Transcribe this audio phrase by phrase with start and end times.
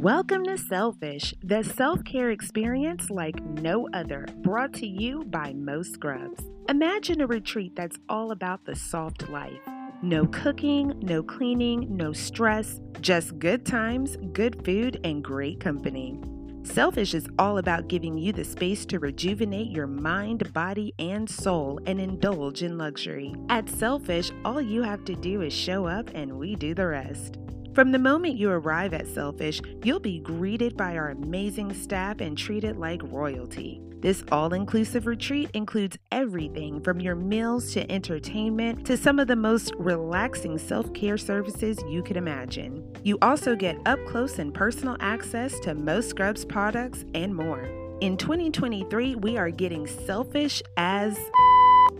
[0.00, 5.82] Welcome to Selfish, the self care experience like no other, brought to you by Mo
[5.82, 6.42] Scrubs.
[6.70, 9.60] Imagine a retreat that's all about the soft life.
[10.00, 16.18] No cooking, no cleaning, no stress, just good times, good food, and great company.
[16.62, 21.78] Selfish is all about giving you the space to rejuvenate your mind, body, and soul
[21.84, 23.34] and indulge in luxury.
[23.50, 27.36] At Selfish, all you have to do is show up and we do the rest.
[27.74, 32.36] From the moment you arrive at Selfish, you'll be greeted by our amazing staff and
[32.36, 33.80] treated like royalty.
[34.00, 39.36] This all inclusive retreat includes everything from your meals to entertainment to some of the
[39.36, 42.84] most relaxing self care services you could imagine.
[43.04, 47.68] You also get up close and personal access to Mo Scrubs products and more.
[48.00, 51.16] In 2023, we are getting selfish as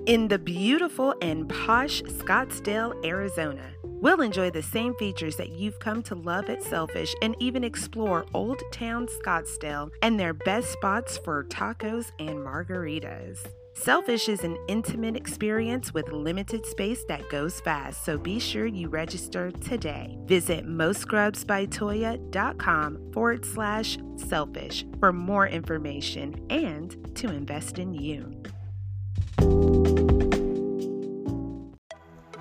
[0.07, 3.71] in the beautiful and posh Scottsdale, Arizona.
[4.01, 8.25] We'll enjoy the same features that you've come to love at Selfish and even explore
[8.33, 13.47] Old Town Scottsdale and their best spots for tacos and margaritas.
[13.75, 18.89] Selfish is an intimate experience with limited space that goes fast, so be sure you
[18.89, 20.17] register today.
[20.25, 28.33] Visit moscrubsbytoya.com forward slash selfish for more information and to invest in you.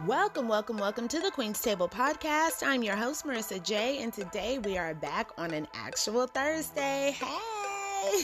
[0.06, 2.64] Welcome, welcome, welcome to the Queen's Table Podcast.
[2.66, 7.18] I'm your host, Marissa J, and today we are back on an actual Thursday.
[7.20, 8.22] Hey!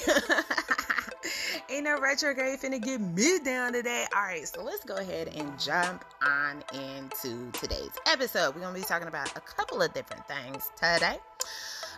[1.69, 4.05] Ain't no retrograde finna get me down today.
[4.15, 8.55] All right, so let's go ahead and jump on into today's episode.
[8.55, 11.17] We're gonna be talking about a couple of different things today.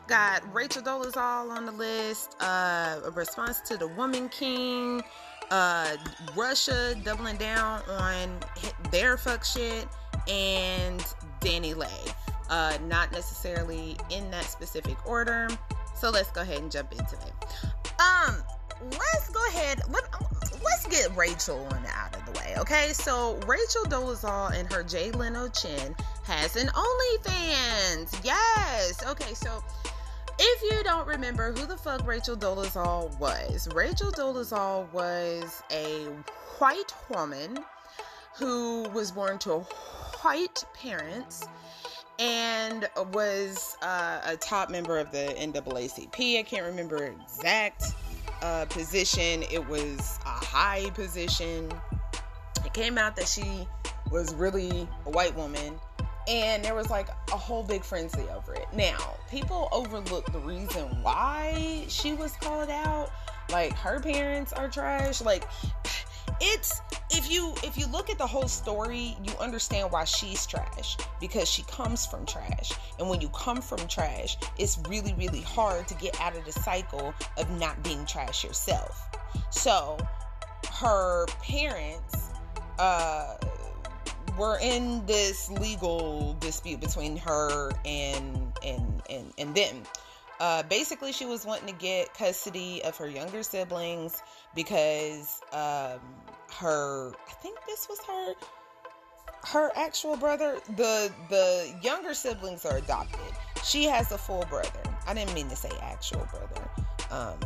[0.08, 5.04] Got Rachel Dolezal on the list, uh, a response to the Woman King,
[5.52, 5.96] uh,
[6.36, 8.38] Russia doubling down on
[8.92, 9.88] their fuck shit
[10.28, 11.00] and
[11.42, 12.14] DaniLeigh.
[12.50, 15.50] Uh, not necessarily in that specific order.
[15.96, 17.34] So let's go ahead and jump into it.
[18.00, 18.36] Um,
[18.92, 19.82] let's go ahead.
[19.90, 20.04] Let,
[20.64, 22.94] let's get Rachel on out of the way, okay?
[22.94, 28.24] So Rachel Dolezal and her Jay Leno Chin has an OnlyFans.
[28.24, 29.04] Yes.
[29.08, 29.64] Okay, so
[30.40, 36.06] if you don't remember who the fuck Rachel Dolezal was, Rachel Dolezal was a
[36.60, 37.60] white woman
[38.36, 39.60] who was born to
[40.22, 41.48] white parents
[42.20, 46.40] and was uh, a top member of the NAACP.
[46.40, 47.94] I can't remember exact
[48.42, 49.44] uh, position.
[49.52, 51.72] It was a high position.
[52.66, 53.68] It came out that she
[54.12, 55.80] was really a white woman
[56.28, 58.68] and there was like a whole big frenzy over it.
[58.74, 63.10] Now, people overlook the reason why she was called out.
[63.50, 65.22] Like her parents are trash.
[65.22, 65.46] Like
[66.42, 70.98] it's if you if you look at the whole story, you understand why she's trash
[71.22, 72.74] because she comes from trash.
[73.00, 76.52] And when you come from trash, it's really really hard to get out of the
[76.52, 79.10] cycle of not being trash yourself.
[79.50, 79.98] So,
[80.74, 82.32] her parents
[82.80, 83.38] uh
[84.38, 89.84] we're in this legal dispute between her and and and, and them.
[90.40, 94.22] Uh, basically, she was wanting to get custody of her younger siblings
[94.54, 96.00] because um,
[96.60, 98.34] her, I think this was her,
[99.48, 100.60] her actual brother.
[100.76, 103.20] The the younger siblings are adopted.
[103.64, 104.70] She has a full brother.
[105.08, 106.70] I didn't mean to say actual brother.
[107.10, 107.40] Um,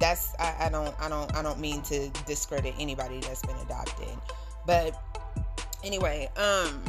[0.00, 4.18] that's I, I don't I don't I don't mean to discredit anybody that's been adopted,
[4.66, 5.19] but
[5.84, 6.82] Anyway, um,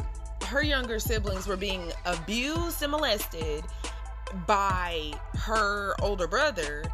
[0.44, 3.64] her younger siblings were being abused and molested
[4.46, 6.84] by her older brother,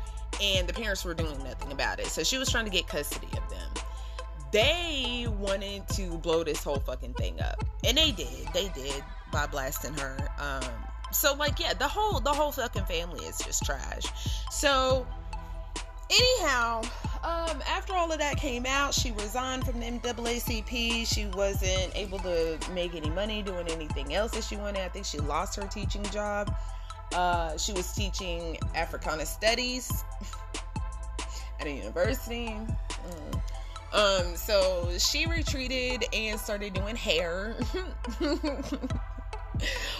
[0.41, 2.06] and the parents were doing nothing about it.
[2.06, 3.70] So she was trying to get custody of them.
[4.53, 8.48] They wanted to blow this whole fucking thing up, and they did.
[8.54, 10.16] They did by blasting her.
[10.38, 10.70] Um,
[11.12, 14.04] so like, yeah, the whole the whole fucking family is just trash.
[14.50, 15.06] So
[16.10, 16.82] anyhow,
[17.23, 21.06] um, after all of that came out, she resigned from the NAACP.
[21.06, 24.82] She wasn't able to make any money doing anything else that she wanted.
[24.82, 26.55] I think she lost her teaching job.
[27.15, 30.05] Uh, she was teaching Africana Studies
[31.61, 32.55] at a university.
[32.55, 33.41] Mm.
[33.93, 37.56] Um, so she retreated and started doing hair.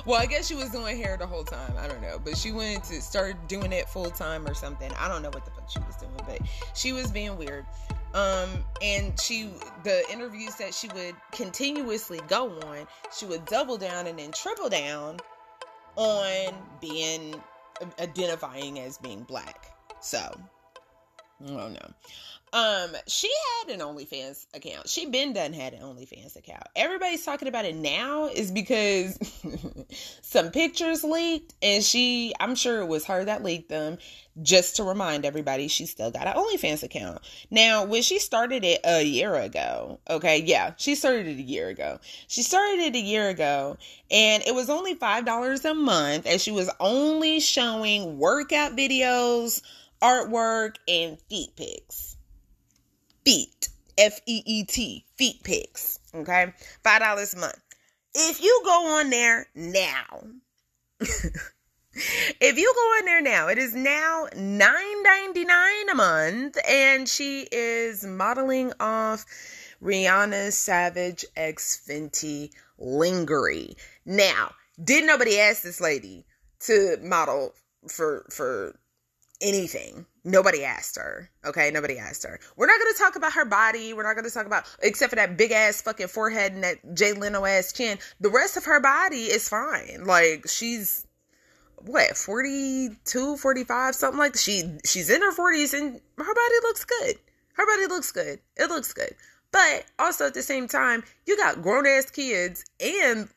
[0.07, 1.73] well, I guess she was doing hair the whole time.
[1.79, 4.91] I don't know, but she went to start doing it full time or something.
[4.99, 6.41] I don't know what the fuck she was doing, but
[6.75, 7.67] she was being weird.
[8.15, 8.49] Um,
[8.83, 9.51] and she,
[9.85, 14.69] the interviews that she would continuously go on, she would double down and then triple
[14.69, 15.19] down
[15.97, 17.35] on being
[18.01, 19.77] identifying as being black.
[20.01, 20.41] So,
[21.47, 21.95] Oh no.
[22.53, 23.31] Um, she
[23.61, 24.89] had an OnlyFans account.
[24.89, 26.63] She been done had an OnlyFans account.
[26.75, 29.19] Everybody's talking about it now is because
[30.23, 33.99] some pictures leaked, and she, I'm sure it was her that leaked them.
[34.41, 37.21] Just to remind everybody, she still got an OnlyFans account.
[37.51, 41.69] Now, when she started it a year ago, okay, yeah, she started it a year
[41.69, 41.99] ago.
[42.29, 43.77] She started it a year ago,
[44.13, 49.61] and it was only five dollars a month, and she was only showing workout videos,
[50.03, 52.17] artwork, and feet pics
[53.29, 53.69] feet.
[53.99, 55.99] F E E T, feet pics.
[56.15, 56.53] Okay.
[56.85, 57.61] $5 a month.
[58.15, 60.23] If you go on there now,
[61.01, 68.05] if you go on there now, it is now $9.99 a month, and she is
[68.05, 69.27] modeling off
[69.83, 73.77] Rihanna Savage X Fenty Lingerie.
[74.07, 74.53] Now,
[74.83, 76.25] did nobody ask this lady
[76.61, 77.53] to model
[77.89, 78.79] for for
[79.41, 80.07] anything.
[80.25, 81.31] Nobody asked her.
[81.45, 82.39] Okay, nobody asked her.
[82.57, 83.93] We're not gonna talk about her body.
[83.93, 87.13] We're not gonna talk about except for that big ass fucking forehead and that Jay
[87.13, 87.99] Leno ass chin.
[88.21, 90.05] The rest of her body is fine.
[90.05, 91.07] Like she's
[91.83, 94.39] what 42 45 something like that.
[94.39, 97.17] she she's in her 40s and her body looks good
[97.53, 99.15] her body looks good it looks good
[99.53, 103.29] but also at the same time you got grown ass kids and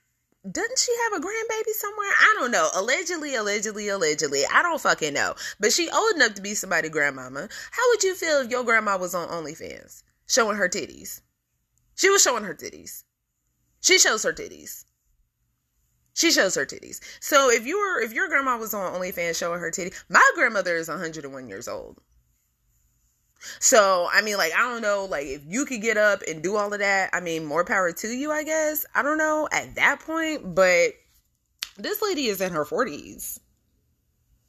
[0.49, 2.09] doesn't she have a grandbaby somewhere?
[2.09, 2.69] I don't know.
[2.73, 4.43] Allegedly, allegedly, allegedly.
[4.51, 5.35] I don't fucking know.
[5.59, 7.47] But she old enough to be somebody grandmama.
[7.71, 11.21] How would you feel if your grandma was on OnlyFans showing her titties?
[11.95, 13.03] She was showing her titties.
[13.81, 14.85] She shows her titties.
[16.13, 16.99] She shows her titties.
[17.19, 20.75] So if you were if your grandma was on OnlyFans showing her titties, my grandmother
[20.75, 22.01] is 101 years old.
[23.59, 26.55] So, I mean, like, I don't know, like, if you could get up and do
[26.55, 28.85] all of that, I mean, more power to you, I guess.
[28.93, 30.93] I don't know at that point, but
[31.77, 33.39] this lady is in her 40s.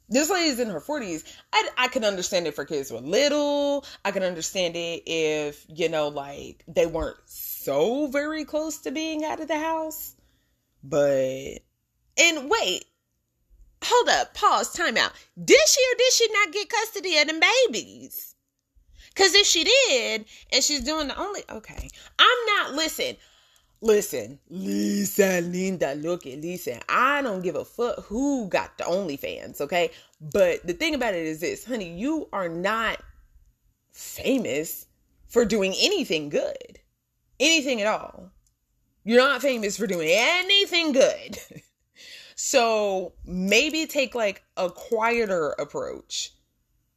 [0.09, 1.23] This lady is in her 40s.
[1.53, 3.85] I, I can understand it for kids who are little.
[4.05, 9.23] I can understand it if, you know, like, they weren't so very close to being
[9.23, 10.15] out of the house.
[10.83, 11.59] But,
[12.19, 12.85] and wait,
[13.83, 15.13] hold up, pause, time out.
[15.43, 18.32] Did she or did she not get custody of them babies?
[19.13, 23.15] Because if she did, and she's doing the only, okay, I'm not, listen,
[23.81, 26.79] listen, Lisa, Linda, look at Lisa.
[26.89, 29.91] I don't give a fuck who got the OnlyFans, okay?
[30.19, 33.03] But the thing about it is this, honey, you are not
[33.91, 34.87] famous
[35.27, 36.79] for doing anything good,
[37.39, 38.31] anything at all.
[39.03, 41.37] You're not famous for doing anything good.
[42.35, 46.31] so maybe take like a quieter approach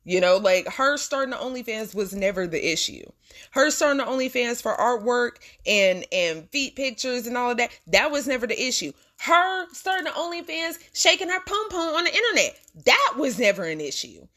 [0.07, 3.03] you know, like her starting the OnlyFans was never the issue.
[3.51, 8.13] Her starting the OnlyFans for artwork and and feet pictures and all of that, that
[8.13, 8.93] was never the issue.
[9.19, 13.81] Her starting the OnlyFans, shaking her pom pom on the internet, that was never an
[13.81, 14.29] issue.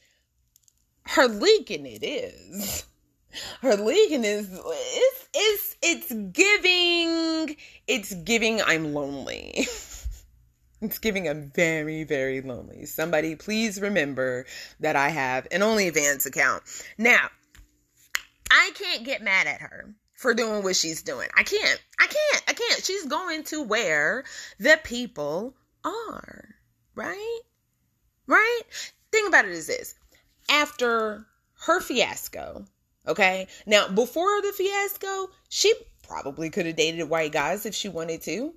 [1.04, 2.86] Her leaking it is.
[3.62, 7.56] Her leaking is it's it's it's giving
[7.88, 9.68] it's giving I'm lonely.
[10.82, 12.86] It's giving a very, very lonely.
[12.86, 14.46] Somebody, please remember
[14.80, 16.64] that I have an OnlyFans account.
[16.98, 17.30] Now,
[18.50, 21.28] I can't get mad at her for doing what she's doing.
[21.36, 21.82] I can't.
[22.00, 22.44] I can't.
[22.48, 22.84] I can't.
[22.84, 24.24] She's going to where
[24.58, 26.56] the people are.
[26.96, 27.40] Right?
[28.26, 28.62] Right?
[29.12, 29.96] Thing about it is this.
[30.50, 31.26] After
[31.66, 32.66] her fiasco,
[33.08, 33.48] okay?
[33.66, 35.74] Now, before the fiasco, she
[36.08, 38.54] probably could have dated white guys if she wanted to.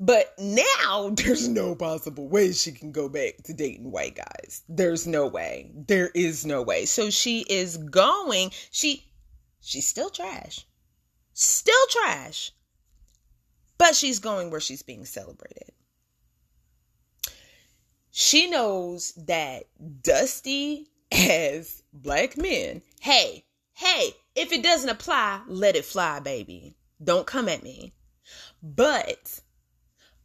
[0.00, 4.62] But now there's no possible way she can go back to dating white guys.
[4.68, 5.70] There's no way.
[5.74, 6.86] There is no way.
[6.86, 9.04] So she is going, she
[9.60, 10.66] she's still trash.
[11.32, 12.52] Still trash.
[13.76, 15.72] But she's going where she's being celebrated.
[18.10, 19.64] She knows that
[20.02, 26.76] Dusty as black men, hey, hey, if it doesn't apply, let it fly, baby.
[27.02, 27.92] Don't come at me.
[28.62, 29.40] But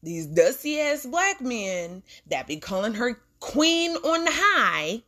[0.01, 5.03] these dusty ass black men that be calling her queen on the high.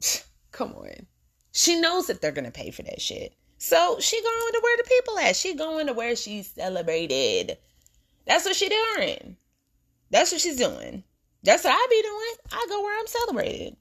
[0.52, 1.06] Come on.
[1.52, 3.34] She knows that they're gonna pay for that shit.
[3.58, 5.36] So she going to where the people at.
[5.36, 7.58] She going to where she's celebrated.
[8.26, 9.36] That's what she doing.
[10.10, 11.02] That's what she's doing.
[11.42, 12.60] That's what I be doing.
[12.60, 13.76] I go where I'm celebrated.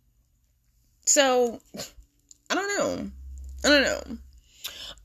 [1.06, 1.60] So
[2.50, 3.12] I don't know.
[3.64, 4.18] I don't know.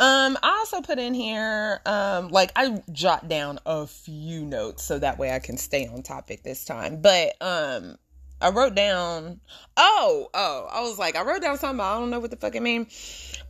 [0.00, 4.98] Um, I also put in here, um, like I jot down a few notes so
[4.98, 7.02] that way I can stay on topic this time.
[7.02, 7.98] But um,
[8.40, 9.40] I wrote down.
[9.76, 11.84] Oh, oh, I was like, I wrote down something.
[11.84, 12.86] I don't know what the fuck it mean.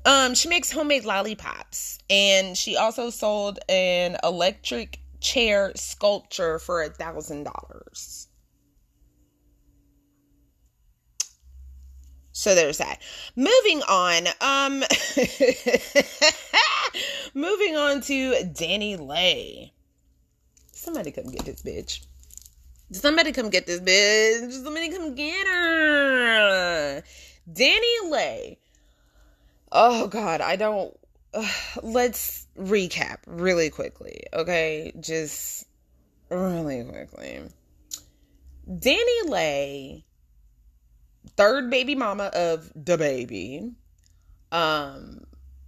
[0.05, 6.89] Um, she makes homemade lollipops, and she also sold an electric chair sculpture for a
[6.89, 8.27] thousand dollars.
[12.41, 13.03] So there's that.
[13.37, 14.27] Moving on.
[14.41, 14.79] Um
[17.35, 19.71] moving on to DaniLeigh.
[20.73, 22.01] Somebody come get this bitch.
[22.93, 24.53] Somebody come get this bitch.
[24.53, 27.03] Somebody come get her.
[27.53, 28.57] DaniLeigh.
[29.71, 30.99] Oh God, I don't.
[31.35, 31.47] Uh,
[31.83, 34.95] let's recap really quickly, okay?
[34.99, 35.67] Just
[36.31, 37.43] really quickly.
[38.67, 40.05] DaniLeigh,
[41.37, 43.73] third baby mama of DaBaby,
[44.53, 45.25] um,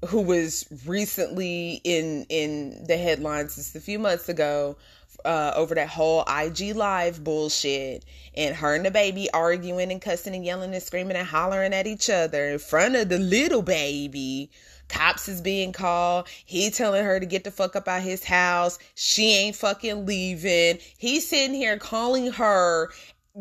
[0.06, 4.76] who was recently in in the headlines just a few months ago
[5.24, 8.04] uh, over that whole IG live bullshit
[8.34, 12.10] and her and DaBaby arguing and cussing and yelling and screaming and hollering at each
[12.10, 14.50] other in front of the little baby.
[14.88, 16.28] Cops is being called.
[16.44, 18.78] He telling her to get the fuck up out of his house.
[18.94, 20.78] She ain't fucking leaving.
[20.98, 22.90] He's sitting here calling her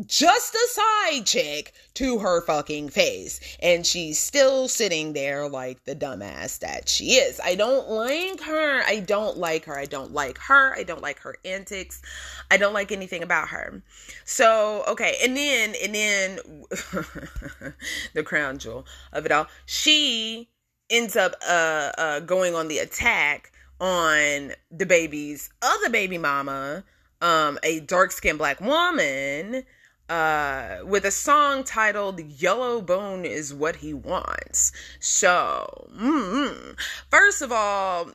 [0.06, 3.40] just a side chick to her fucking face.
[3.62, 7.40] And she's still sitting there like the dumbass that she is.
[7.44, 8.82] I don't like her.
[8.86, 9.78] I don't like her.
[9.78, 10.74] I don't like her.
[10.76, 12.02] I don't like her antics.
[12.50, 13.82] I don't like anything about her.
[14.24, 15.18] So, okay.
[15.24, 16.40] And then, and then
[18.14, 20.50] the crown jewel of it all, she
[20.90, 26.84] ends up uh, uh, going on the attack on DaBaby's other baby mama,
[27.22, 29.66] um, a dark skinned black woman
[30.12, 34.74] uh, with a song titled Yellow Bone is What He Wants.
[35.00, 36.74] So, mm-hmm.
[37.10, 38.12] first of all,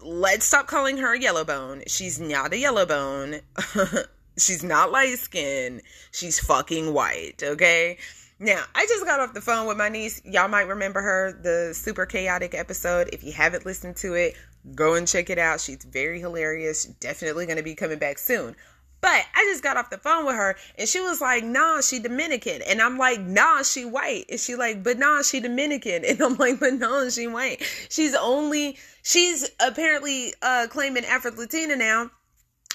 [0.00, 1.84] let's stop calling her yellow bone.
[1.86, 3.40] She's not a yellow bone.
[4.36, 5.80] She's not light skinned.
[6.10, 7.96] She's fucking white, okay?
[8.38, 10.20] Now, I just got off the phone with my niece.
[10.26, 13.08] Y'all might remember her, the super chaotic episode.
[13.10, 14.34] If you haven't listened to it,
[14.74, 15.60] go and check it out.
[15.60, 16.84] She's very hilarious.
[16.84, 18.54] Definitely going to be coming back soon.
[19.02, 21.98] But I just got off the phone with her and she was like, nah, she
[21.98, 22.62] Dominican.
[22.62, 24.26] And I'm like, nah, she white.
[24.30, 26.04] And she like, but nah, she Dominican.
[26.12, 27.62] And I'm like, but no, she white.
[27.90, 32.12] She's only, she's apparently uh claiming Afro Latina now.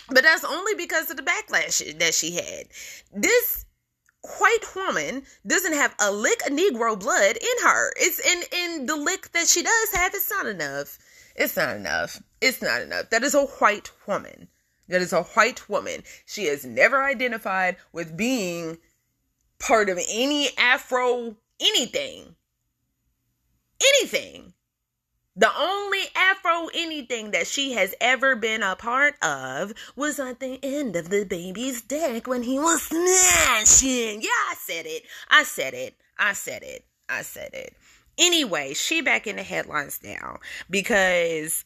[0.09, 2.67] But that's only because of the backlash that she had.
[3.13, 3.65] This
[4.39, 7.93] white woman doesn't have a lick of Negro blood in her.
[7.95, 10.99] It's in in the lick that she does have, it's not enough.
[11.37, 12.21] It's not enough.
[12.41, 13.11] It's not enough.
[13.11, 14.49] That is a white woman
[14.87, 16.03] that is a white woman.
[16.25, 18.77] She has never identified with being
[19.59, 22.35] part of any Afro anything.
[23.81, 24.53] Anything.
[25.35, 30.59] The only Afro anything that she has ever been a part of was at the
[30.63, 34.23] end of DaBaby's deck when he was smashing.
[34.23, 35.03] Yeah, I said it.
[35.29, 35.95] I said it.
[36.17, 36.85] I said it.
[37.07, 37.75] I said it.
[38.17, 40.39] Anyway, she back in the headlines now
[40.71, 41.63] because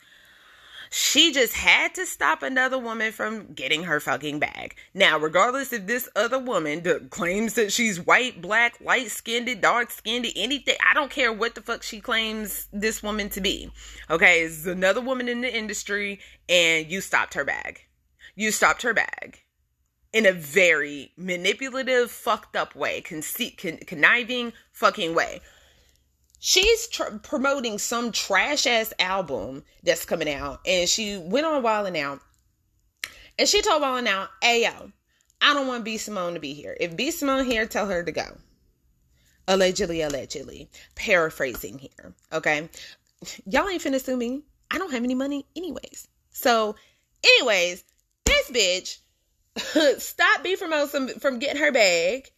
[0.94, 4.76] she just had to stop another woman from getting her fucking bag.
[4.94, 10.28] Now, regardless if this other woman claims that she's white, black, light skinned, dark skinned,
[10.36, 13.72] anything, I don't care what the fuck she claims this woman to be.
[14.10, 16.20] Okay, it's another woman in the industry,
[16.50, 17.80] and you stopped her bag.
[18.36, 19.40] You stopped her bag
[20.12, 25.40] in a very manipulative, fucked up way, conceit, con- conniving, fucking way
[26.42, 31.88] she's tr- promoting some trash ass album that's coming out, and she went on Wild
[31.88, 32.20] 'N Out,
[33.40, 34.92] and she told Wild 'N Out, "Hey yo,
[35.40, 36.76] I don't want B Simone to be here.
[36.80, 38.38] If B Simone here, tell her to go."
[39.48, 42.14] Allegedly, allegedly, paraphrasing here.
[42.34, 42.70] Okay,
[43.46, 44.44] y'all ain't finna sue me.
[44.70, 46.08] I don't have any money, anyways.
[46.32, 46.76] So,
[47.24, 47.84] anyways,
[48.26, 48.98] this bitch
[50.02, 52.32] stop B from from getting her bag.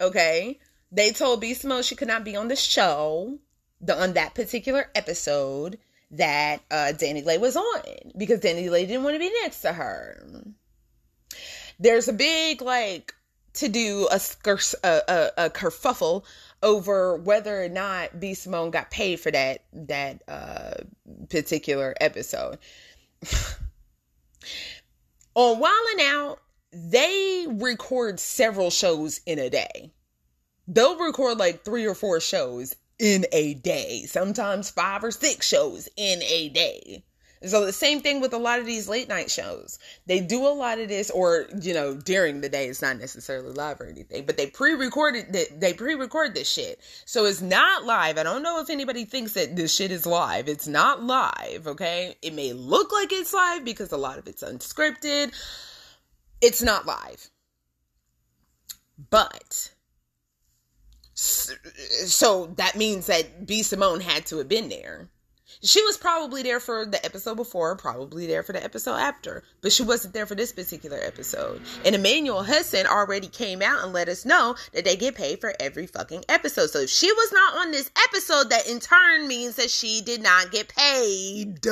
[0.00, 0.58] Okay,
[0.94, 3.38] they told B Simone she could not be on the show
[3.80, 5.78] the on that particular episode
[6.12, 7.82] that uh, DaniLeigh was on
[8.16, 10.24] because DaniLeigh didn't want to be next to her.
[11.78, 13.14] There's a big like
[13.54, 14.20] to do a,
[14.84, 16.24] a, a, a kerfuffle
[16.62, 20.74] over whether or not B Simone got paid for that that uh,
[21.28, 22.58] particular episode.
[25.34, 26.40] on Wild 'N Out,
[26.72, 29.92] they record several shows in a day.
[30.66, 35.88] They'll record like three or four shows in a day, sometimes five or six shows
[35.96, 37.04] in a day.
[37.46, 39.78] So the same thing with a lot of these late night shows.
[40.06, 42.68] They do a lot of this, or you know, during the day.
[42.68, 45.60] It's not necessarily live or anything, but they pre-recorded that.
[45.60, 48.16] They pre-record this shit, so it's not live.
[48.16, 50.48] I don't know if anybody thinks that this shit is live.
[50.48, 51.66] It's not live.
[51.66, 55.32] Okay, it may look like it's live because a lot of it's unscripted.
[56.40, 57.28] It's not live,
[59.10, 59.73] but
[61.24, 65.08] so that means that B Simone had to have been there.
[65.62, 69.72] She was probably there for the episode before, probably there for the episode after, but
[69.72, 71.62] she wasn't there for this particular episode.
[71.86, 75.54] And Emmanuel Hudson already came out and let us know that they get paid for
[75.58, 76.68] every fucking episode.
[76.68, 80.22] So if she was not on this episode, that in turn means that she did
[80.22, 81.64] not get paid.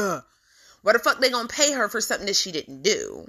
[0.82, 3.28] What the fuck they gonna pay her for something that she didn't do?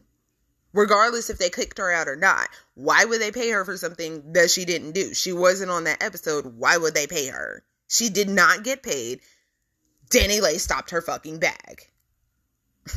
[0.73, 2.49] Regardless if they kicked her out or not.
[2.73, 5.13] Why would they pay her for something that she didn't do?
[5.13, 6.57] She wasn't on that episode.
[6.57, 7.63] Why would they pay her?
[7.87, 9.21] She did not get paid.
[10.09, 11.89] DaniLeigh stopped her fucking bag.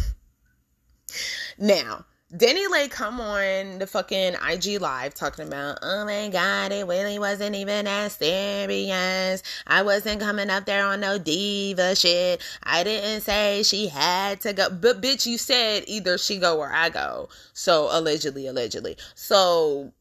[1.59, 7.21] now, DaniLeigh come on the fucking IG live talking about, oh my god, it really
[7.21, 9.45] wasn't even as serious.
[9.65, 12.43] I wasn't coming up there on no diva shit.
[12.65, 14.71] I didn't say she had to go.
[14.71, 17.29] But bitch, you said either she go or I go.
[17.53, 18.97] So allegedly, allegedly.
[19.15, 19.93] So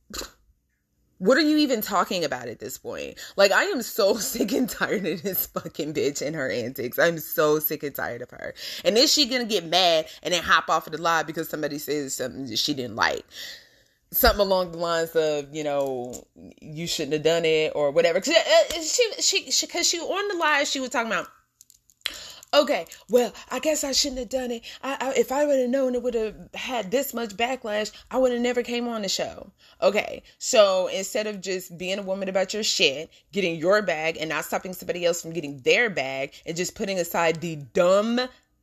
[1.18, 3.18] what are you even talking about at this point?
[3.36, 7.00] Like, I am so sick and tired of this fucking bitch and her antics.
[7.00, 8.54] I'm so sick and tired of her.
[8.84, 11.78] And is she gonna get mad and then hop off of the live because somebody
[11.78, 13.26] says something that she didn't like?
[14.12, 16.26] Something along the lines of, you know,
[16.62, 18.22] you shouldn't have done it or whatever.
[18.22, 21.28] Cause uh, she, she, she, cause she on the live, she was talking about,
[22.54, 24.64] okay, well, I guess I shouldn't have done it.
[24.84, 28.18] I, I, if I would have known it would have had this much backlash, I
[28.18, 29.52] would have never came on the show.
[29.82, 34.30] Okay, so instead of just being a woman about your shit, getting your bag, and
[34.30, 38.20] not stopping somebody else from getting their bag, and just putting aside the dumb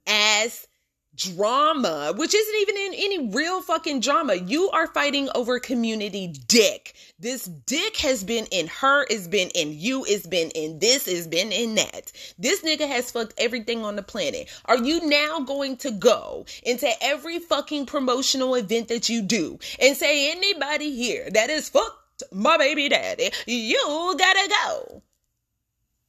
[0.07, 0.67] ass
[1.15, 4.35] drama, which isn't even in any real fucking drama.
[4.35, 6.95] You are fighting over community dick.
[7.19, 11.27] This dick has been in her, it's been in you, it's been in this, it's
[11.27, 12.13] been in that.
[12.39, 14.49] This nigga has fucked everything on the planet.
[14.65, 19.97] Are you now going to go into every fucking promotional event that you do and
[19.97, 25.03] say anybody here that is fucked my baby daddy, you gotta go?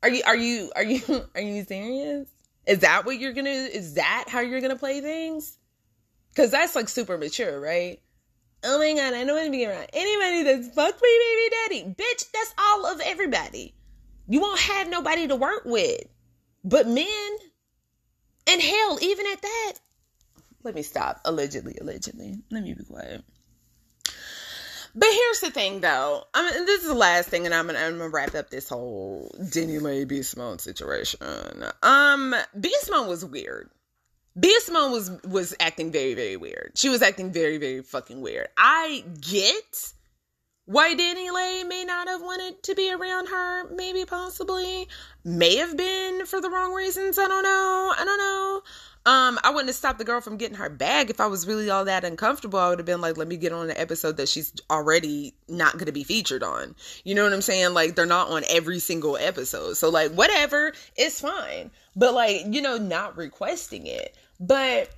[0.04, 1.02] Are you are you are you
[1.36, 2.28] are you serious?
[2.66, 3.50] Is that what you're gonna?
[3.50, 5.58] Is that how you're gonna play things?
[6.30, 8.00] Because that's like super mature, right?
[8.64, 11.96] Oh my god, I don't want to be around anybody that's fucked me, baby daddy.
[11.96, 13.76] Bitch, that's all of everybody.
[14.28, 16.06] You won't have nobody to work with
[16.64, 17.08] but men.
[18.48, 19.74] And hell, even at that.
[20.64, 21.22] Let me stop.
[21.26, 22.40] Allegedly, allegedly.
[22.52, 23.24] Let me be quiet.
[24.96, 26.24] But here's the thing, though.
[26.34, 28.70] I mean, this is the last thing, and I'm gonna, I'm gonna wrap up this
[28.70, 31.20] whole DaniLeigh B Simone situation.
[31.82, 33.70] Um, B was weird.
[34.40, 36.72] B was was acting very very weird.
[36.76, 38.48] She was acting very very fucking weird.
[38.58, 39.94] I get
[40.66, 43.70] why DaniLeigh may not have wanted to be around her.
[43.70, 44.88] Maybe possibly
[45.24, 47.20] may have been for the wrong reasons.
[47.20, 47.94] I don't know.
[47.98, 48.62] I don't know.
[49.06, 51.70] Um, I wouldn't have stopped the girl from getting her bag if I was really
[51.70, 52.58] all that uncomfortable.
[52.58, 55.74] I would have been like, let me get on an episode that she's already not
[55.74, 56.74] going to be featured on.
[57.04, 57.74] You know what I'm saying?
[57.74, 59.76] Like, they're not on every single episode.
[59.76, 61.70] So, like, whatever, it's fine.
[61.98, 64.16] But, like, you know, not requesting it.
[64.40, 64.90] But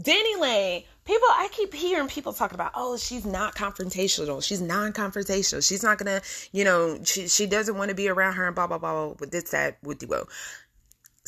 [0.00, 4.44] DaniLeigh, people, I keep hearing people talking about, oh, she's not confrontational.
[4.44, 5.66] She's non confrontational.
[5.66, 8.54] She's not going to, you know, she, she doesn't want to be around her and
[8.54, 10.28] blah, blah, blah, with this, that, with the, well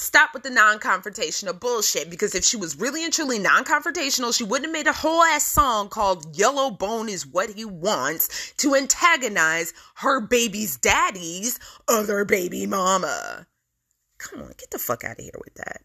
[0.01, 4.67] stop with the non-confrontational bullshit because if she was really and truly non-confrontational she wouldn't
[4.67, 9.73] have made a whole ass song called yellow bone is what he wants to antagonize
[9.97, 13.47] her baby's daddy's other baby mama
[14.19, 15.83] come on get the fuck out of here with that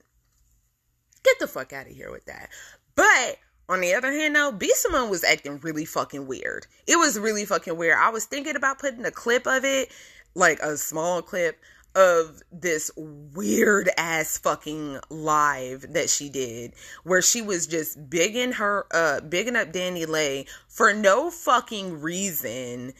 [1.24, 2.50] get the fuck out of here with that
[2.96, 6.68] but on the other hand, though, B Simone was acting really fucking weird.
[6.86, 7.98] It was really fucking weird.
[8.00, 9.92] I was thinking about putting a clip of it,
[10.36, 11.60] like a small clip,
[11.96, 18.86] of this weird ass fucking live that she did where she was just bigging her
[18.92, 22.94] uh bigging up DaniLeigh for no fucking reason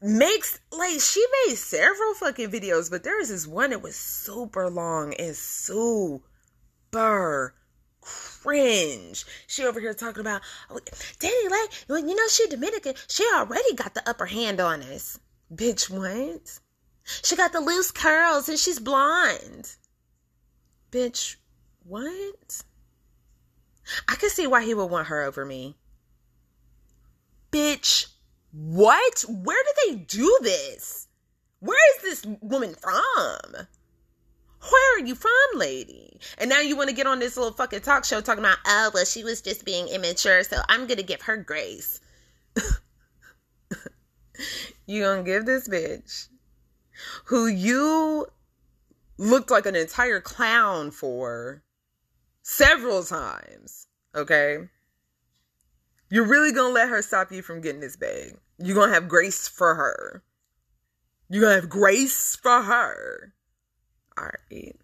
[0.00, 4.70] makes like she made several fucking videos but there was this one that was super
[4.70, 6.22] long and super
[8.00, 9.24] cringe.
[9.46, 10.78] She over here talking about oh,
[11.18, 15.18] DaniLeigh, you know she Dominican, she already got the upper hand on us.
[15.52, 16.60] Bitch, what?
[17.22, 19.76] She got the loose curls and she's blonde.
[20.90, 21.36] Bitch,
[21.82, 22.62] what?
[24.06, 25.76] I can see why he would want her over me.
[27.50, 28.08] Bitch,
[28.52, 29.24] what?
[29.26, 31.08] Where did they do this?
[31.60, 33.66] Where is this woman from?
[34.70, 36.20] Where are you from, lady?
[36.36, 38.90] And now you want to get on this little fucking talk show talking about, oh,
[38.92, 42.00] well, she was just being immature, so I'm going to give her grace.
[44.86, 46.28] you gonna give this bitch
[47.24, 48.26] who you
[49.18, 51.62] looked like an entire clown for
[52.42, 54.68] several times, okay?
[56.10, 58.36] You're really gonna let her stop you from getting this bag.
[58.58, 60.22] You're gonna have grace for her.
[61.28, 63.34] You're gonna have grace for her.
[64.16, 64.76] All right.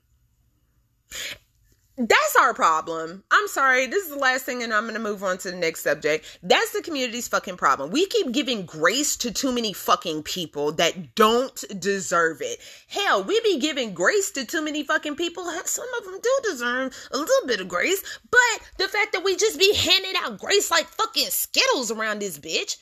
[1.97, 3.23] That's our problem.
[3.31, 3.87] I'm sorry.
[3.87, 6.41] This is the last thing, and I'm going to move on to the next subject.
[6.43, 7.93] That's the community's fucking problem.
[7.93, 12.59] We keep giving grace to too many fucking people that don't deserve it.
[12.89, 15.45] Hell, we be giving grace to too many fucking people.
[15.67, 19.37] Some of them do deserve a little bit of grace, but the fact that we
[19.37, 22.77] just be handing out grace like fucking Skittles around this bitch.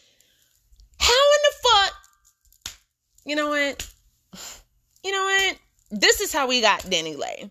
[0.99, 1.93] How in the fuck?
[3.27, 3.93] You know what?
[5.05, 5.59] You know what?
[5.91, 7.51] This is how we got DaniLeigh.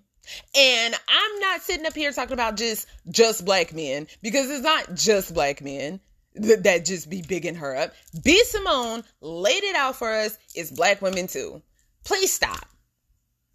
[0.56, 4.96] And I'm not sitting up here talking about just just black men because it's not
[4.96, 6.00] just black men
[6.36, 7.94] that, that just be bigging her up.
[8.24, 10.38] B Simone laid it out for us.
[10.56, 11.62] It's black women too.
[12.04, 12.66] Please stop.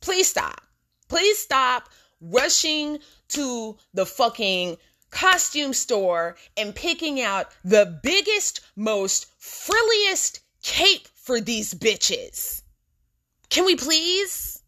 [0.01, 0.61] Please stop.
[1.09, 1.89] Please stop
[2.21, 4.77] rushing to the fucking
[5.11, 12.63] costume store and picking out the biggest, most frilliest cape for these bitches.
[13.49, 14.63] Can we please?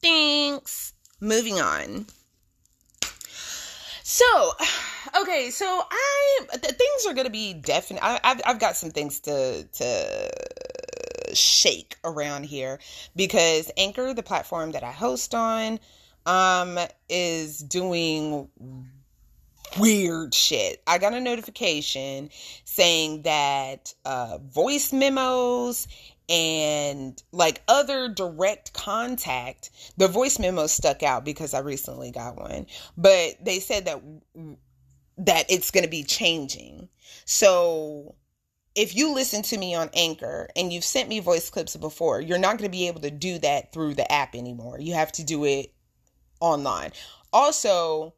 [0.00, 2.06] Thanks moving on.
[4.02, 4.52] So,
[5.22, 8.04] okay, so I things are gonna be definite.
[8.04, 12.78] I, have I've got some things to to shake around here
[13.16, 15.78] because Anchor, the platform that I host on,
[16.26, 18.48] um, is doing
[19.78, 20.82] weird shit.
[20.86, 22.30] I got a notification
[22.64, 25.88] saying that uh, voice memos
[26.28, 32.64] and like other direct contact the voice memo stuck out because i recently got one
[32.96, 34.00] but they said that
[35.18, 36.88] that it's going to be changing.
[37.24, 38.14] So
[38.74, 42.38] if you listen to me on anchor and you've sent me voice clips before you're
[42.38, 44.78] not going to be able to do that through the app anymore.
[44.80, 45.72] You have to do it
[46.40, 46.92] online.
[47.32, 48.14] Also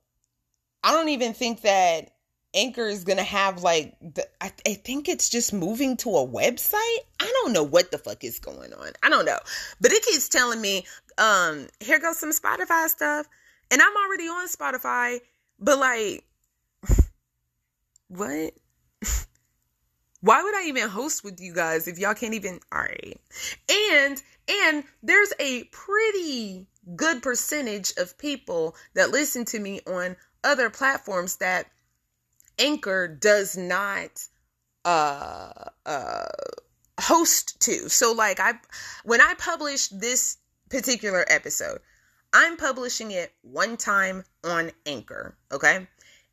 [0.82, 2.10] i don't even think that
[2.54, 6.98] Anchor is gonna have like the, I, I, think it's just moving to a website.
[7.20, 8.92] I don't know what the fuck is going on.
[9.02, 9.38] I don't know,
[9.80, 10.86] but it keeps telling me,
[11.18, 13.26] um, here goes some Spotify stuff,
[13.70, 15.20] and I'm already on Spotify.
[15.58, 16.24] But like,
[18.08, 18.54] what?
[20.20, 22.60] Why would I even host with you guys if y'all can't even?
[22.72, 23.20] All right,
[23.70, 30.70] and and there's a pretty good percentage of people that listen to me on other
[30.70, 31.66] platforms that
[32.58, 34.26] Anchor does not
[34.84, 35.52] uh
[35.86, 36.26] uh
[37.00, 37.88] host to.
[37.88, 38.54] So like I
[39.04, 40.38] when I publish this
[40.70, 41.78] particular episode,
[42.32, 45.86] I'm publishing it one time on Anchor, okay?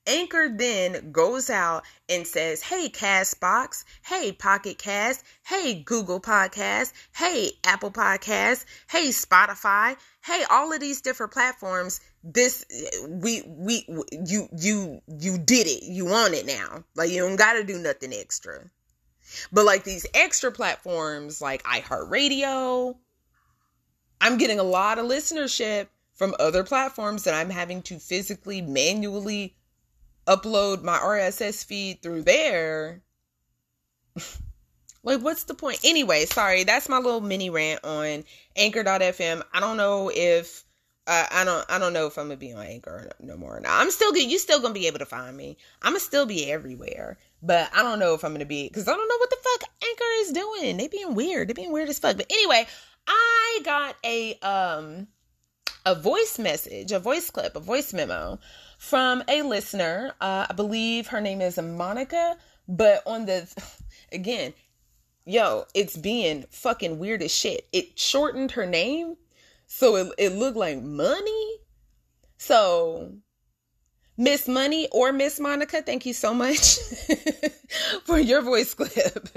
[0.07, 7.51] Anchor then goes out and says, Hey, Castbox, hey, Pocket Cast, hey, Google Podcast, hey,
[7.63, 12.01] Apple Podcast, hey, Spotify, hey, all of these different platforms.
[12.23, 12.65] This,
[13.07, 15.84] we, we, you, you, you did it.
[15.84, 16.84] You want it now.
[16.95, 18.69] Like, you don't got to do nothing extra.
[19.51, 22.95] But like these extra platforms like iHeartRadio,
[24.19, 29.55] I'm getting a lot of listenership from other platforms that I'm having to physically, manually
[30.27, 33.01] upload my RSS feed through there.
[35.03, 35.79] like, what's the point?
[35.84, 38.23] Anyway, sorry, that's my little mini rant on
[38.55, 39.43] Anchor.fm.
[39.51, 40.63] I don't know if
[41.12, 43.60] uh, I don't I don't know if I'm gonna be on Anchor no more.
[43.60, 44.32] Now I'm still good.
[44.32, 45.58] You still gonna be able to find me.
[45.82, 48.93] I'm gonna still be everywhere, but I don't know if I'm gonna be because I
[48.93, 50.78] don't know what the fuck Anchor is doing.
[50.78, 51.50] They being weird.
[51.50, 52.15] They being weird as fuck.
[52.15, 52.65] But anyway,
[53.08, 55.08] I got a um
[55.86, 58.39] a voice message, a voice clip, a voice memo
[58.78, 60.13] from a listener.
[60.21, 63.47] Uh, I believe her name is Monica, but on the,
[64.13, 64.54] again,
[65.26, 67.67] yo, it's being fucking weird as shit.
[67.74, 69.17] It shortened her name,
[69.73, 71.55] so it, it looked like money.
[72.38, 73.13] So
[74.17, 76.77] Miss Money or Miss Monica, thank you so much
[78.03, 79.29] for your voice clip.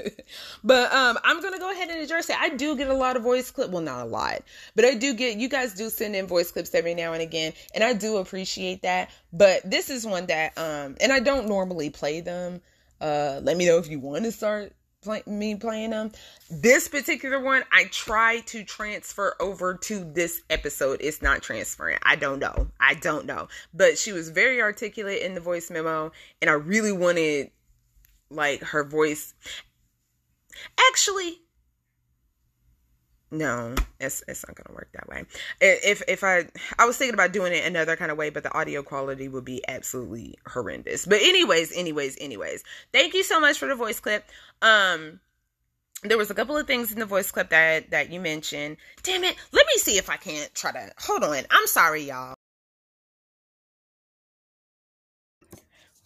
[0.65, 2.37] but um, I'm gonna go ahead and address it.
[2.39, 3.71] I do get a lot of voice clip.
[3.71, 4.43] Well, not a lot,
[4.75, 5.39] but I do get.
[5.39, 8.83] You guys do send in voice clips every now and again, and I do appreciate
[8.83, 9.11] that.
[9.33, 12.61] But this is one that um, and I don't normally play them.
[13.01, 14.73] Uh, let me know if you want to start
[15.05, 16.11] play, me playing them.
[16.51, 21.01] This particular one, I tried to transfer over to this episode.
[21.01, 21.99] It's not transferring.
[22.03, 22.69] I don't know.
[22.81, 23.49] I don't know.
[23.73, 27.51] But she was very articulate in the voice memo, and I really wanted
[28.31, 29.35] like her voice.
[30.91, 31.41] Actually,
[33.35, 35.25] no, it's it's not gonna work that way.
[35.61, 36.47] If if I
[36.79, 39.45] I was thinking about doing it another kind of way, but the audio quality would
[39.45, 41.05] be absolutely horrendous.
[41.05, 44.25] But anyways, anyways, anyways, thank you so much for the voice clip.
[44.63, 45.21] Um,
[46.03, 48.77] there was a couple of things in the voice clip that that you mentioned.
[49.03, 51.43] Damn it, let me see if I can't try to hold on.
[51.51, 52.37] I'm sorry, y'all.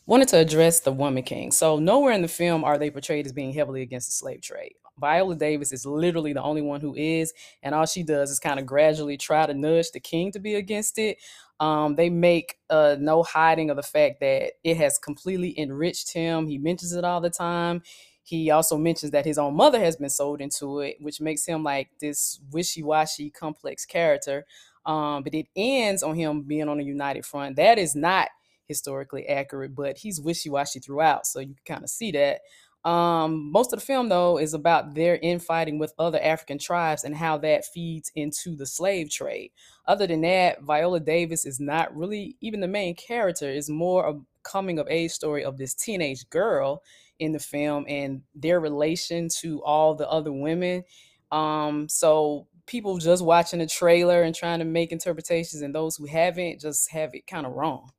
[0.08, 1.52] Wanted to address the woman king.
[1.52, 4.72] So nowhere in the film are they portrayed as being heavily against the slave trade.
[4.98, 8.58] Viola Davis is literally the only one who is, and all she does is kind
[8.58, 11.18] of gradually try to nudge the king to be against it.
[11.60, 16.46] Um, they make uh, no hiding of the fact that it has completely enriched him.
[16.46, 17.82] He mentions it all the time.
[18.22, 21.62] He also mentions that his own mother has been sold into it, which makes him
[21.62, 24.46] like this wishy washy, complex character.
[24.86, 27.56] Um, but it ends on him being on a united front.
[27.56, 28.28] That is not
[28.68, 31.26] historically accurate, but he's wishy washy throughout.
[31.26, 32.40] So you can kind of see that.
[32.88, 37.16] Um, most of the film, though, is about their infighting with other African tribes and
[37.16, 39.50] how that feeds into the slave trade.
[39.86, 43.50] Other than that, Viola Davis is not really even the main character.
[43.50, 46.82] It's more a coming of age story of this teenage girl
[47.18, 50.84] in the film and their relation to all the other women.
[51.32, 56.06] Um, so people just watching the trailer and trying to make interpretations, and those who
[56.06, 57.90] haven't just have it kind of wrong.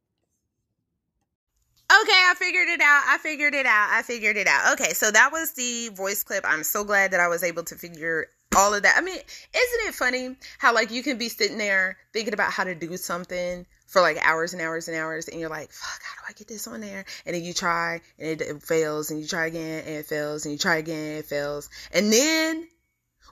[1.91, 3.03] Okay, I figured it out.
[3.07, 3.89] I figured it out.
[3.91, 4.73] I figured it out.
[4.73, 6.45] Okay, so that was the voice clip.
[6.47, 8.95] I'm so glad that I was able to figure all of that.
[8.95, 12.63] I mean, isn't it funny how like you can be sitting there thinking about how
[12.63, 16.21] to do something for like hours and hours and hours and you're like, fuck, how
[16.21, 17.05] do I get this on there?
[17.25, 20.45] And then you try and it, it fails and you try again and it fails
[20.45, 21.69] and you try again and it fails.
[21.91, 22.67] And then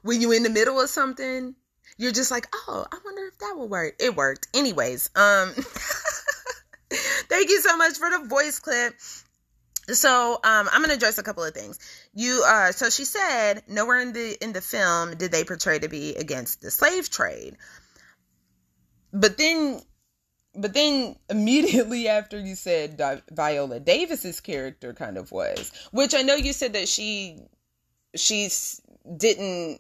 [0.02, 1.56] when you're in the middle of something,
[1.98, 3.96] you're just like, oh, I wonder if that will work.
[4.00, 4.48] It worked.
[4.56, 5.54] Anyways, um
[7.30, 8.96] Thank you so much for the voice clip.
[9.90, 11.80] So um, I'm gonna address a couple of things.
[12.14, 15.88] You uh, so she said nowhere in the in the film did they portray to
[15.88, 17.58] be against the slave trade.
[19.14, 19.82] But then
[20.56, 26.22] but then immediately after you said Di- Viola Davis's character kind of was, which I
[26.22, 27.40] know you said that she
[28.16, 28.50] she
[29.16, 29.80] didn't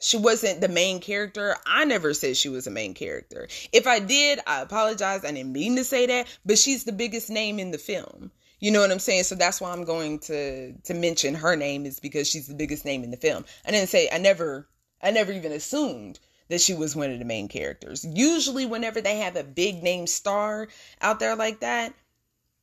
[0.00, 1.56] she wasn't the main character.
[1.66, 3.48] I never said she was a main character.
[3.72, 5.24] If I did, I apologize.
[5.24, 8.30] I didn't mean to say that, but she's the biggest name in the film.
[8.60, 9.24] You know what I'm saying?
[9.24, 12.84] So that's why I'm going to to mention her name is because she's the biggest
[12.84, 13.44] name in the film.
[13.64, 14.68] I didn't say I never
[15.00, 18.04] I never even assumed that she was one of the main characters.
[18.04, 20.68] Usually whenever they have a big name star
[21.00, 21.94] out there like that,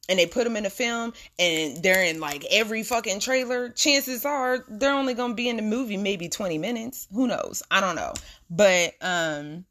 [0.08, 4.26] and they put them in a film and they're in like every fucking trailer, chances
[4.26, 7.08] are they're only going to be in the movie maybe 20 minutes.
[7.14, 7.64] Who knows?
[7.72, 8.14] I don't know.
[8.50, 9.66] But um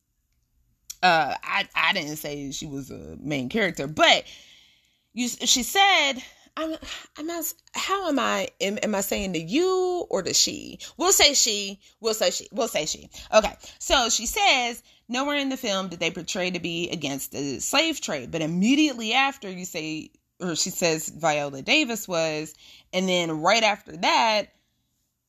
[1.02, 4.24] uh I I didn't say she was a main character, but
[5.12, 6.14] you she said
[6.56, 6.76] I'm
[7.18, 7.28] I'm
[7.74, 10.78] how am I am, am I saying the you or the she?
[10.96, 11.80] We'll say she.
[12.00, 12.48] We'll say she.
[12.52, 13.10] We'll say she.
[13.34, 13.54] Okay.
[13.78, 18.00] So she says nowhere in the film did they portray to be against the slave
[18.00, 22.54] trade, but immediately after you say or she says Viola Davis was.
[22.92, 24.54] And then right after that,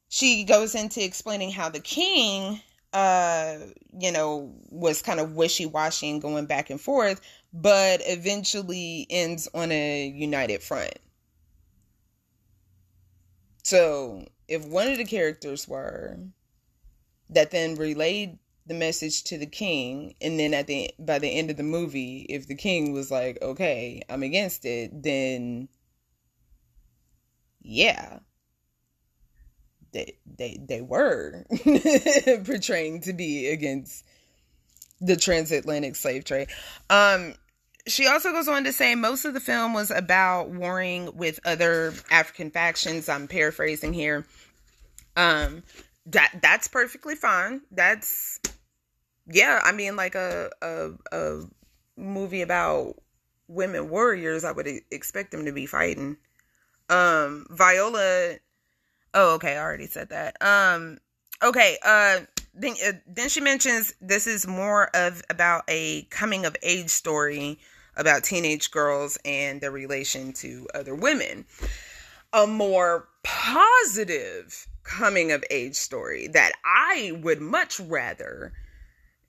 [0.09, 2.61] she goes into explaining how the king,
[2.93, 3.57] uh,
[3.99, 7.21] you know, was kind of wishy washy and going back and forth,
[7.53, 10.93] but eventually ends on a united front.
[13.63, 16.19] So if one of the characters were
[17.29, 18.37] that then relayed
[18.67, 22.25] the message to the king and then at the by the end of the movie
[22.29, 25.67] if the king was like okay i'm against it then
[27.65, 28.19] yeah.
[29.91, 31.45] They they they were
[32.45, 34.05] portraying to be against
[35.01, 36.49] the transatlantic slave trade.
[36.89, 37.33] Um
[37.87, 41.93] she also goes on to say most of the film was about warring with other
[42.11, 43.09] african factions.
[43.09, 44.25] I'm paraphrasing here.
[45.15, 45.63] Um
[46.07, 47.61] that that's perfectly fine.
[47.71, 48.39] That's
[49.27, 51.41] yeah, I mean, like a a a
[51.97, 52.95] movie about
[53.47, 56.17] women warriors, I would expect them to be fighting.
[56.89, 58.35] Um, Viola.
[59.13, 60.35] Oh, okay, I already said that.
[60.41, 60.99] Um,
[61.41, 61.77] okay.
[61.83, 62.19] Uh,
[62.53, 67.59] then uh, then she mentions this is more of about a coming of age story
[67.97, 71.45] about teenage girls and their relation to other women.
[72.33, 78.53] A more positive coming of age story that I would much rather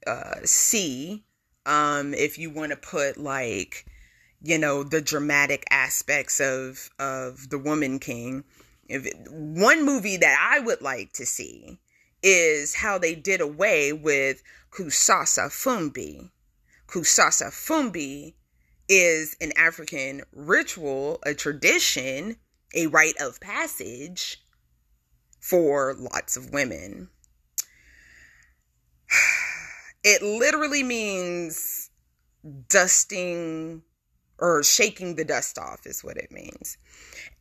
[0.06, 1.24] uh, see
[1.66, 3.86] um, if you want to put like
[4.42, 8.44] you know the dramatic aspects of of the woman king
[8.88, 11.78] if it, one movie that i would like to see
[12.22, 16.30] is how they did away with kusasa fumbi.
[16.86, 18.34] Kusasa fumbi
[18.88, 22.36] is an african ritual a tradition
[22.74, 24.44] a rite of passage
[25.40, 27.08] for lots of women
[30.06, 31.90] it literally means
[32.68, 33.82] dusting
[34.38, 36.78] or shaking the dust off is what it means.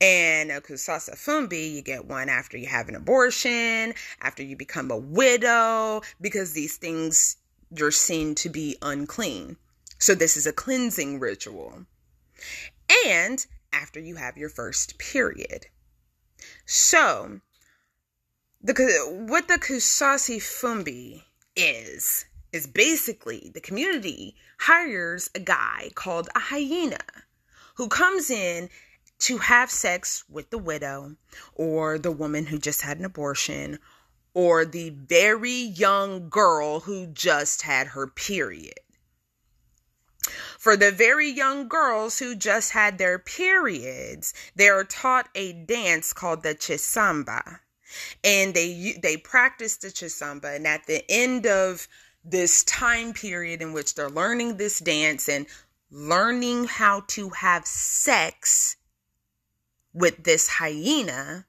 [0.01, 4.89] And a kusasa fumbi, you get one after you have an abortion, after you become
[4.89, 7.38] a widow, because these things
[7.69, 9.58] you're seen to be unclean.
[9.99, 11.86] So this is a cleansing ritual.
[13.06, 15.67] And after you have your first period.
[16.65, 17.41] So,
[18.60, 18.73] the
[19.28, 21.21] what the kusasa fumbi
[21.56, 22.25] is
[22.56, 27.04] is basically the community hires a guy called a hyena
[27.76, 28.70] who comes in
[29.20, 31.18] to have sex with the widow
[31.54, 33.78] or the woman who just had an abortion
[34.34, 38.80] or the very young girl who just had her period.
[40.58, 46.13] For the very young girls who just had their periods, they are taught a dance
[46.13, 47.60] called the chisamba.
[48.24, 51.88] And they they practice the chisamba and at the end of
[52.26, 55.46] this time period in which they're learning this dance and
[55.92, 58.76] learning how to have sex
[59.94, 61.46] with this hyena,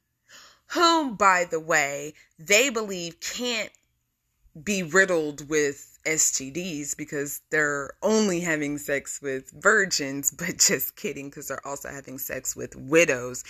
[0.68, 3.72] whom, by the way, they believe can't
[4.62, 11.48] be riddled with STDs because they're only having sex with virgins, but just kidding because
[11.48, 13.44] they're also having sex with widows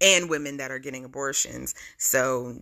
[0.00, 1.74] and women that are getting abortions.
[1.96, 2.56] So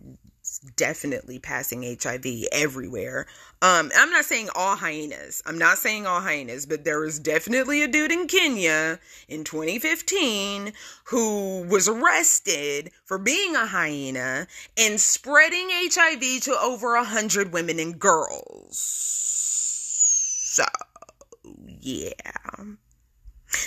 [0.75, 3.25] definitely passing HIV everywhere.
[3.61, 5.41] Um, I'm not saying all hyenas.
[5.45, 10.73] I'm not saying all hyenas, but there was definitely a dude in Kenya in 2015
[11.05, 17.79] who was arrested for being a hyena and spreading HIV to over a hundred women
[17.79, 18.77] and girls.
[20.53, 20.65] So,
[21.67, 22.11] yeah.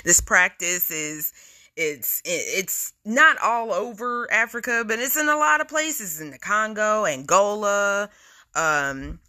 [0.05, 1.33] This practice is
[1.77, 6.39] it's it's not all over Africa, but it's in a lot of places in the
[6.39, 8.11] Congo, Angola,
[8.55, 9.21] um,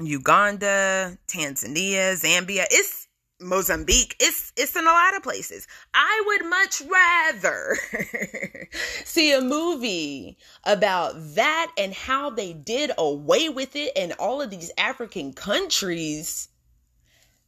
[0.00, 2.64] Uganda, Tanzania, Zambia.
[2.70, 3.08] It's
[3.40, 4.16] Mozambique.
[4.18, 5.66] It's it's in a lot of places.
[5.94, 7.76] I would much rather
[9.04, 14.50] see a movie about that and how they did away with it in all of
[14.50, 16.48] these African countries.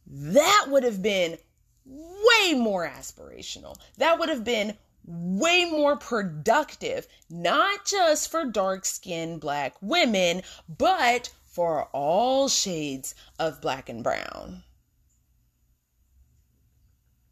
[0.05, 1.37] That would have been
[1.85, 3.75] way more aspirational.
[3.97, 11.31] That would have been way more productive, not just for dark skinned black women, but
[11.45, 14.63] for all shades of black and brown.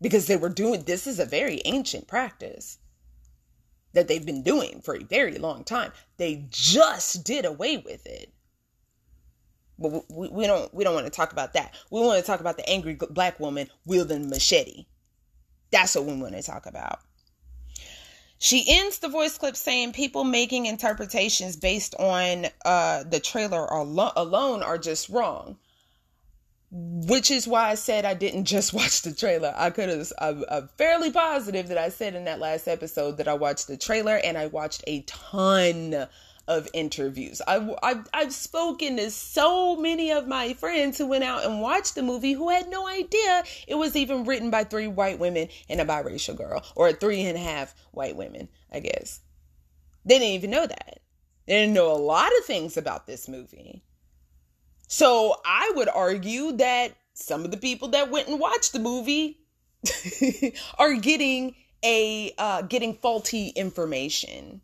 [0.01, 2.79] Because they were doing this is a very ancient practice
[3.93, 5.91] that they've been doing for a very long time.
[6.17, 8.33] They just did away with it
[9.79, 11.73] but we, we don't we don't want to talk about that.
[11.89, 14.85] We want to talk about the angry black woman wielding machete.
[15.71, 16.99] That's what we want to talk about.
[18.41, 24.13] She ends the voice clip saying people making interpretations based on uh, the trailer alo-
[24.15, 25.57] alone are just wrong.
[26.71, 29.53] Which is why I said I didn't just watch the trailer.
[29.57, 33.27] I could have, I'm, I'm fairly positive that I said in that last episode that
[33.27, 36.07] I watched the trailer and I watched a ton
[36.49, 37.41] of interviews.
[37.47, 41.93] I, I, I've spoken to so many of my friends who went out and watched
[41.93, 45.79] the movie who had no idea it was even written by three white women and
[45.79, 49.21] a biracial girl, or three and a half white women, I guess.
[50.03, 50.99] They didn't even know that.
[51.45, 53.83] They didn't know a lot of things about this movie.
[54.87, 59.39] So I would argue that some of the people that went and watched the movie
[60.79, 64.61] are getting a uh, getting faulty information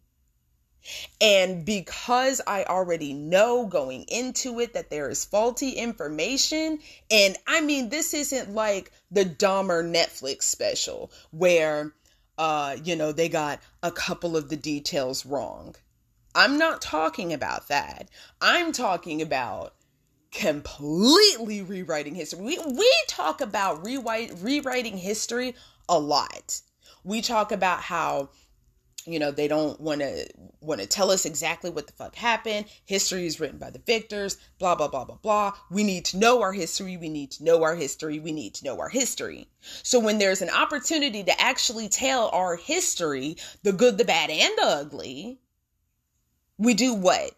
[1.20, 7.62] and because I already know going into it that there is faulty information, and I
[7.62, 11.94] mean, this isn't like the Dahmer Netflix special where,
[12.38, 15.76] uh, you know, they got a couple of the details wrong.
[16.34, 18.10] I'm not talking about that.
[18.42, 19.74] I'm talking about
[20.32, 22.42] completely rewriting history.
[22.42, 25.56] We, we talk about rewrite, rewriting history
[25.88, 26.62] a lot.
[27.06, 28.30] We talk about how
[29.06, 30.28] you know they don't want to
[30.62, 32.66] want to tell us exactly what the fuck happened.
[32.86, 35.54] History is written by the victors blah blah blah blah blah.
[35.70, 36.98] We need to know our history.
[36.98, 38.20] We need to know our history.
[38.20, 39.48] We need to know our history.
[39.84, 44.54] So when there's an opportunity to actually tell our history the good the bad and
[44.58, 45.40] the ugly
[46.58, 47.32] we do what?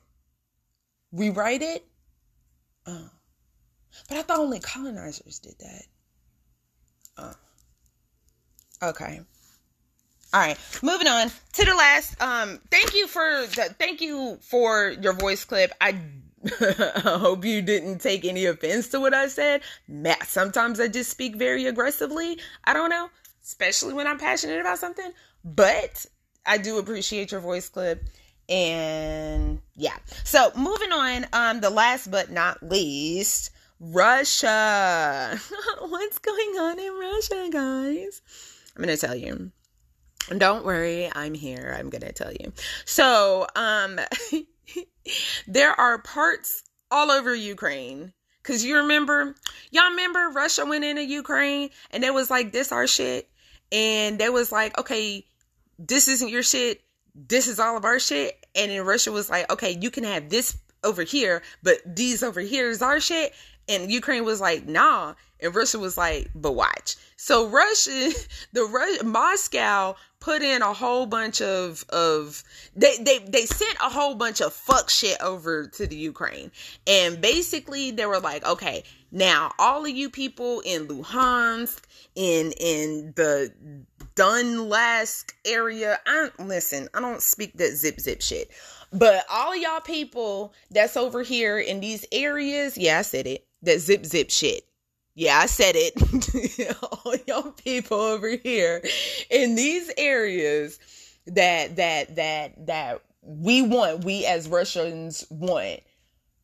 [1.11, 1.85] Rewrite it?
[2.85, 3.07] Uh,
[4.07, 5.83] but i thought only colonizers did that.
[7.17, 7.33] Uh,
[8.83, 9.21] okay
[10.33, 12.21] all right, moving on to the last.
[12.21, 15.71] Um, thank you for the thank you for your voice clip.
[15.79, 15.99] I
[16.59, 19.61] hope you didn't take any offense to what I said.
[20.25, 22.39] Sometimes I just speak very aggressively.
[22.65, 23.09] I don't know,
[23.43, 25.11] especially when I'm passionate about something.
[25.45, 26.05] But
[26.45, 28.03] I do appreciate your voice clip.
[28.49, 29.97] And yeah.
[30.23, 35.39] So moving on, um, the last but not least, Russia.
[35.79, 38.21] What's going on in Russia, guys?
[38.75, 39.51] I'm gonna tell you.
[40.35, 41.75] Don't worry, I'm here.
[41.77, 42.51] I'm going to tell you.
[42.85, 43.99] So, um
[45.47, 48.13] there are parts all over Ukraine
[48.43, 49.35] cuz you remember
[49.71, 53.29] y'all remember Russia went into Ukraine and it was like this our shit
[53.71, 55.25] and they was like, okay,
[55.79, 56.81] this isn't your shit.
[57.15, 58.45] This is all of our shit.
[58.55, 62.39] And then Russia was like, okay, you can have this over here, but these over
[62.39, 63.33] here is our shit.
[63.67, 65.15] And Ukraine was like, nah.
[65.39, 66.95] And Russia was like, but watch.
[67.15, 68.11] So Russia,
[68.53, 72.43] the Russia, Moscow put in a whole bunch of of
[72.75, 76.51] they they they sent a whole bunch of fuck shit over to the Ukraine.
[76.85, 81.83] And basically they were like, okay, now all of you people in Luhansk,
[82.15, 83.53] in in the
[84.15, 88.49] Donetsk area, I listen, I don't speak that zip zip shit.
[88.91, 93.45] But all of y'all people that's over here in these areas, yeah, I said it.
[93.61, 94.66] That zip zip shit.
[95.17, 96.77] Yeah, I said it.
[96.83, 98.83] all y'all people over here
[99.31, 100.77] in these areas
[101.25, 105.79] that that that that we want, we as Russians want,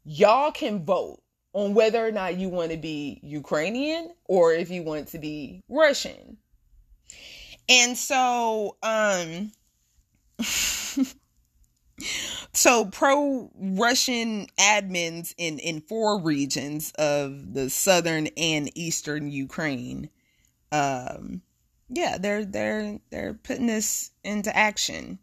[0.05, 1.21] y'all can vote
[1.53, 5.61] on whether or not you want to be Ukrainian or if you want to be
[5.69, 6.37] Russian.
[7.69, 9.51] And so um
[12.53, 20.09] so pro Russian admins in in four regions of the southern and eastern Ukraine
[20.71, 21.41] um
[21.89, 25.19] yeah, they're they're they're putting this into action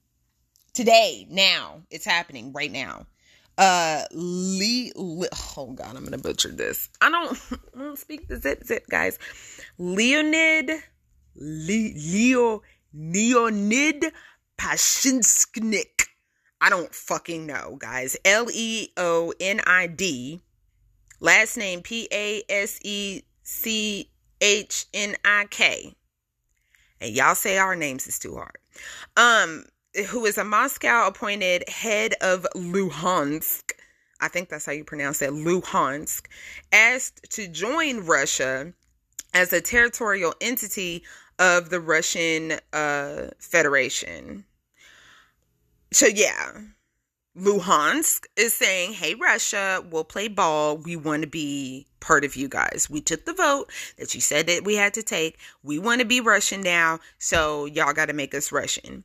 [0.73, 1.83] today now.
[1.91, 3.07] It's happening right now.
[3.59, 6.89] Uh Lee, oh god, I'm to butcher this.
[7.01, 7.39] I don't
[7.77, 9.19] I don't speak the zip zip guys.
[9.79, 10.71] Leonid
[11.35, 12.63] Le, Leo
[12.95, 14.13] Leonid
[14.59, 16.07] Pashinsknik
[16.61, 18.17] I don't fucking know, guys.
[18.25, 20.41] L E O N I D.
[21.21, 25.95] Last name P A S E C H N I K.
[27.01, 28.59] And y'all say our names is too hard.
[29.17, 29.65] Um,
[30.09, 33.73] who is a Moscow appointed head of Luhansk.
[34.21, 36.27] I think that's how you pronounce it, Luhansk,
[36.73, 38.73] asked to join Russia
[39.33, 41.03] as a territorial entity
[41.39, 44.45] of the Russian uh, Federation
[45.93, 46.53] so yeah,
[47.37, 50.77] Luhansk is saying, "Hey Russia, we'll play ball.
[50.77, 52.89] We want to be part of you guys.
[52.91, 55.39] We took the vote that you said that we had to take.
[55.63, 59.05] We want to be Russian now, so y'all got to make us Russian."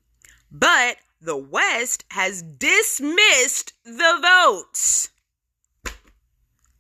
[0.52, 5.10] But the West has dismissed the votes.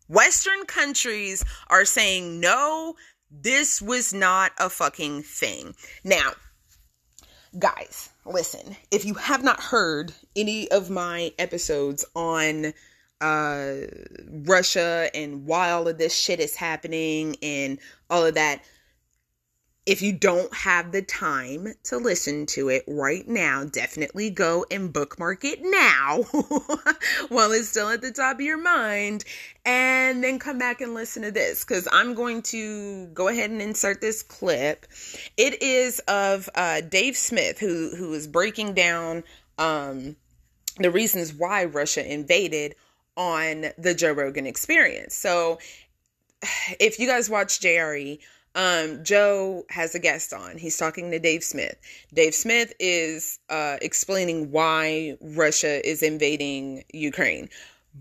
[0.08, 2.96] Western countries are saying, "No,
[3.30, 6.34] this was not a fucking thing." Now,
[7.60, 12.74] guys, listen, if you have not heard any of my episodes on
[13.22, 13.74] uh
[14.46, 17.80] Russia and why all of this shit is happening and
[18.10, 18.62] all of that,
[19.86, 24.92] if you don't have the time to listen to it right now, definitely go and
[24.92, 26.24] bookmark it now
[27.30, 29.24] while it's still at the top of your mind
[29.64, 33.62] and then come back and listen to this because I'm going to go ahead and
[33.62, 34.88] insert this clip.
[35.38, 39.24] It is of uh, Dave Smith who who is breaking down
[39.60, 40.16] um,
[40.80, 42.76] the reasons why Russia invaded
[43.16, 45.16] on the Joe Rogan experience.
[45.16, 45.60] So
[46.80, 48.20] if you guys watch JRE,
[48.56, 50.58] um, Joe has a guest on.
[50.58, 51.76] He's talking to Dave Smith.
[52.14, 57.50] Dave Smith is uh, explaining why Russia is invading Ukraine,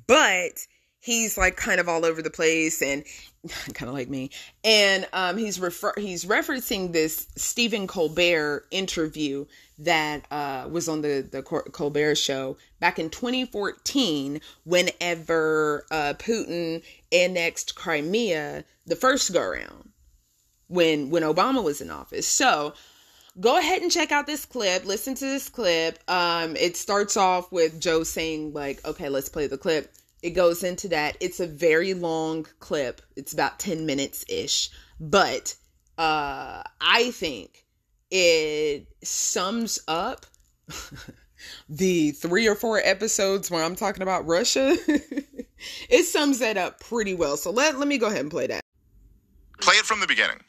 [0.07, 0.67] but
[1.01, 3.05] he's like kind of all over the place and
[3.75, 4.31] kind of like me.
[4.63, 9.47] And um, he's refer- he's referencing this Stephen Colbert interview
[9.81, 14.41] that uh, was on the the Colbert show back in 2014.
[14.65, 19.91] Whenever uh, Putin annexed Crimea the first go around
[20.69, 22.27] when when Obama was in office.
[22.27, 22.75] So
[23.41, 24.85] go ahead and check out this clip.
[24.85, 25.99] Listen to this clip.
[26.09, 29.93] Um, it starts off with Joe saying like, "Okay, let's play the clip."
[30.23, 31.17] It goes into that.
[31.21, 33.03] It's a very long clip.
[33.17, 35.55] It's about ten minutes ish, but
[35.99, 37.65] uh, I think
[38.11, 40.27] it sums up.
[41.69, 44.77] the three or four episodes where I'm talking about Russia,
[45.91, 47.37] it sums that up pretty well.
[47.37, 48.63] So let, let me go ahead and play that.
[49.61, 50.41] Play it from the beginning.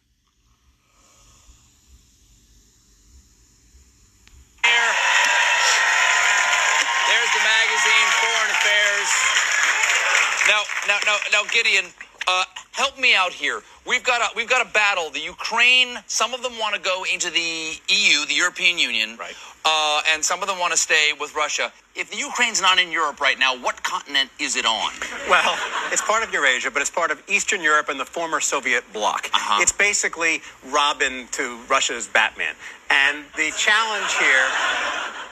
[11.32, 11.86] Now, Gideon,
[12.28, 12.44] uh,
[12.76, 13.62] help me out here.
[13.88, 15.10] We've got a we've got a battle.
[15.10, 19.36] The Ukraine, some of them want to go into the EU, the European Union, right?
[19.64, 21.72] Uh, and some of them want to stay with Russia.
[21.96, 24.92] If the Ukraine's not in Europe right now, what continent is it on?
[25.28, 25.58] Well,
[25.92, 29.30] it's part of Eurasia, but it's part of Eastern Europe and the former Soviet bloc.
[29.34, 29.62] Uh-huh.
[29.62, 32.54] It's basically Robin to Russia's Batman.
[32.92, 34.46] And the challenge here,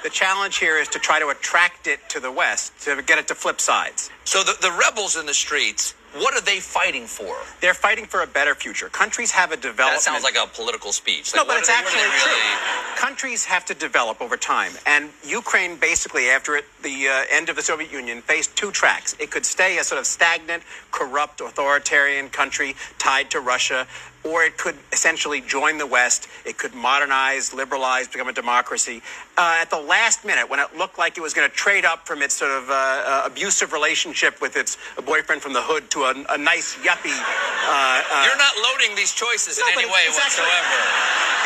[0.02, 3.28] the challenge here is to try to attract it to the West, to get it
[3.28, 4.10] to flip sides.
[4.24, 7.36] So the, the rebels in the streets What are they fighting for?
[7.62, 8.88] They're fighting for a better future.
[8.90, 9.98] Countries have a development.
[9.98, 11.34] That sounds like a political speech.
[11.36, 12.96] No, but it's are they- what are actually they true.
[12.98, 17.56] Countries have to develop over time, and Ukraine basically, after it, the uh, end of
[17.56, 19.16] the Soviet Union, faced two tracks.
[19.20, 23.88] It could stay a sort of stagnant, corrupt, authoritarian country tied to Russia,
[24.24, 26.28] or it could essentially join the West.
[26.46, 29.02] It could modernize, liberalize, become a democracy.
[29.38, 32.08] Uh, at the last minute, when it looked like it was going to trade up
[32.08, 36.04] from its sort of uh, uh, abusive relationship with its boyfriend from the hood to
[36.04, 37.12] a, a nice yuppie.
[37.12, 40.78] Uh, uh, You're not loading these choices No, in any way whatsoever.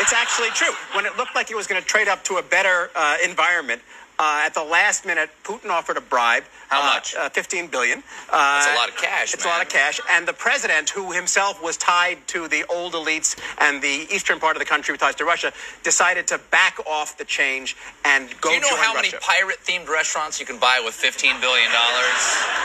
[0.00, 0.72] It's actually true.
[0.94, 3.82] When it looked like it was going to trade up to a better uh, environment,
[4.18, 6.44] uh, at the last minute, Putin offered a bribe.
[6.68, 7.14] How uh, much?
[7.14, 7.98] Uh, Fifteen billion.
[8.30, 10.00] Uh, That's a lot of cash, It's a lot of cash.
[10.10, 14.56] And the president, who himself was tied to the old elites and the eastern part
[14.56, 15.52] of the country with ties to Russia,
[15.82, 18.60] decided to back off the change and go to the Russia.
[18.60, 21.70] Do you know how many pirate-themed restaurants you can buy with $15 billion?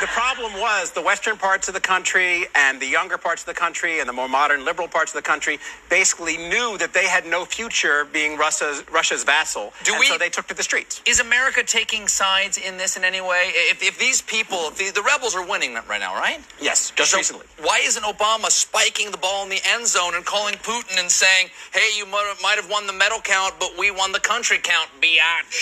[0.01, 3.53] The problem was the western parts of the country and the younger parts of the
[3.53, 7.25] country and the more modern liberal parts of the country basically knew that they had
[7.25, 9.71] no future being Russia's Russia's vassal.
[9.83, 11.01] Do and we- so they took to the streets.
[11.05, 13.51] Is America taking sides in this in any way?
[13.53, 16.39] If, if these people, if the, the rebels are winning right now, right?
[16.61, 17.45] Yes, just So recently.
[17.61, 21.49] Why isn't Obama spiking the ball in the end zone and calling Putin and saying,
[21.73, 25.53] "Hey, you might have won the medal count, but we won the country count, biatch"?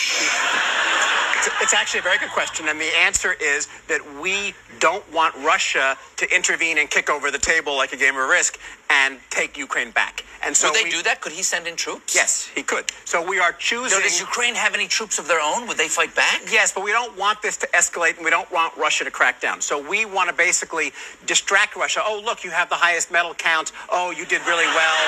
[1.38, 5.34] It's, it's actually a very good question, and the answer is that we don't want
[5.38, 8.60] Russia to intervene and kick over the table like a game of risk
[8.90, 10.24] and take Ukraine back.
[10.44, 11.22] And so Would they we- do that?
[11.22, 12.16] Could he send in troops?
[12.16, 12.92] Yes, he could.
[13.06, 13.90] So we are choosing.
[13.98, 15.68] So does Ukraine have any troops of their own?
[15.72, 16.52] Would they fight back?
[16.52, 19.40] Yes, but we don't want this to escalate and we don't want Russia to crack
[19.40, 19.64] down.
[19.64, 20.92] So we want to basically
[21.24, 22.04] distract Russia.
[22.04, 23.72] Oh, look, you have the highest medal count.
[23.88, 25.00] Oh, you did really well.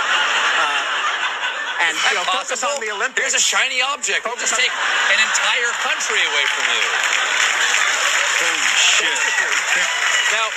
[0.56, 2.80] Uh, and you know, focus Possible?
[2.80, 3.36] on the Olympics.
[3.36, 4.24] Here's a shiny object.
[4.24, 6.88] We'll just take an entire country away from you.
[8.40, 9.20] Holy shit.
[10.32, 10.48] Now,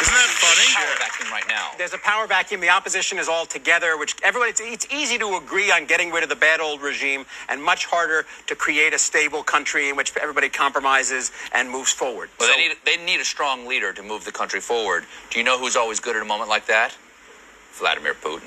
[0.00, 0.74] Isn't that funny?
[0.74, 1.70] Power vacuum right now.
[1.78, 2.60] There's a power vacuum.
[2.60, 6.22] The opposition is all together, which everybody, it's, it's easy to agree on getting rid
[6.24, 10.12] of the bad old regime and much harder to create a stable country in which
[10.20, 12.28] everybody compromises and moves forward.
[12.40, 15.04] Well, So- they need they need a strong leader to move the country forward.
[15.30, 16.94] Do you know who's always good at a moment like that?
[17.74, 18.42] Vladimir Putin.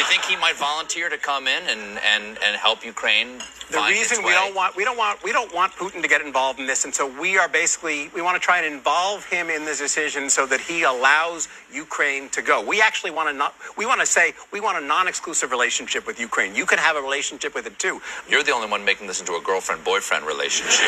[0.00, 3.42] Do you think he might volunteer to come in and, and, and help Ukraine?
[3.70, 6.58] the reason we don't want we don't want we don't want Putin to get involved
[6.58, 9.64] in this, and so we are basically we want to try and involve him in
[9.64, 12.64] this decision so that he allows Ukraine to go.
[12.64, 16.18] We actually want to not we want to say we want a non-exclusive relationship with
[16.18, 16.54] Ukraine.
[16.54, 18.00] You can have a relationship with it too.
[18.28, 20.86] You're the only one making this into a girlfriend boyfriend relationship.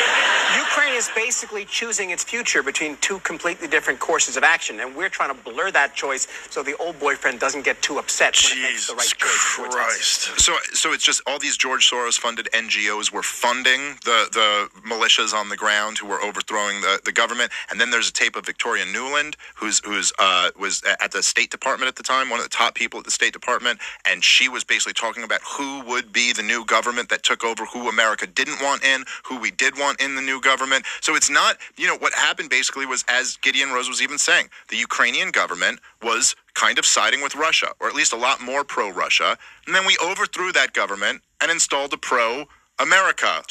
[0.57, 5.09] Ukraine is basically choosing its future between two completely different courses of action, and we're
[5.09, 8.61] trying to blur that choice so the old boyfriend doesn't get too upset when it
[8.63, 9.73] makes the right Jesus choice.
[9.73, 10.39] Christ.
[10.39, 15.33] So, so it's just all these George Soros funded NGOs were funding the, the militias
[15.33, 17.51] on the ground who were overthrowing the, the government.
[17.69, 21.51] And then there's a tape of Victoria Nuland, who's who's uh, was at the State
[21.51, 24.49] Department at the time, one of the top people at the State Department, and she
[24.49, 28.27] was basically talking about who would be the new government that took over, who America
[28.27, 30.85] didn't want in, who we did want in the new government.
[31.01, 34.49] So it's not, you know, what happened basically was, as Gideon Rose was even saying,
[34.69, 38.63] the Ukrainian government was kind of siding with Russia, or at least a lot more
[38.63, 39.37] pro Russia.
[39.65, 42.45] And then we overthrew that government and installed a pro
[42.79, 43.43] America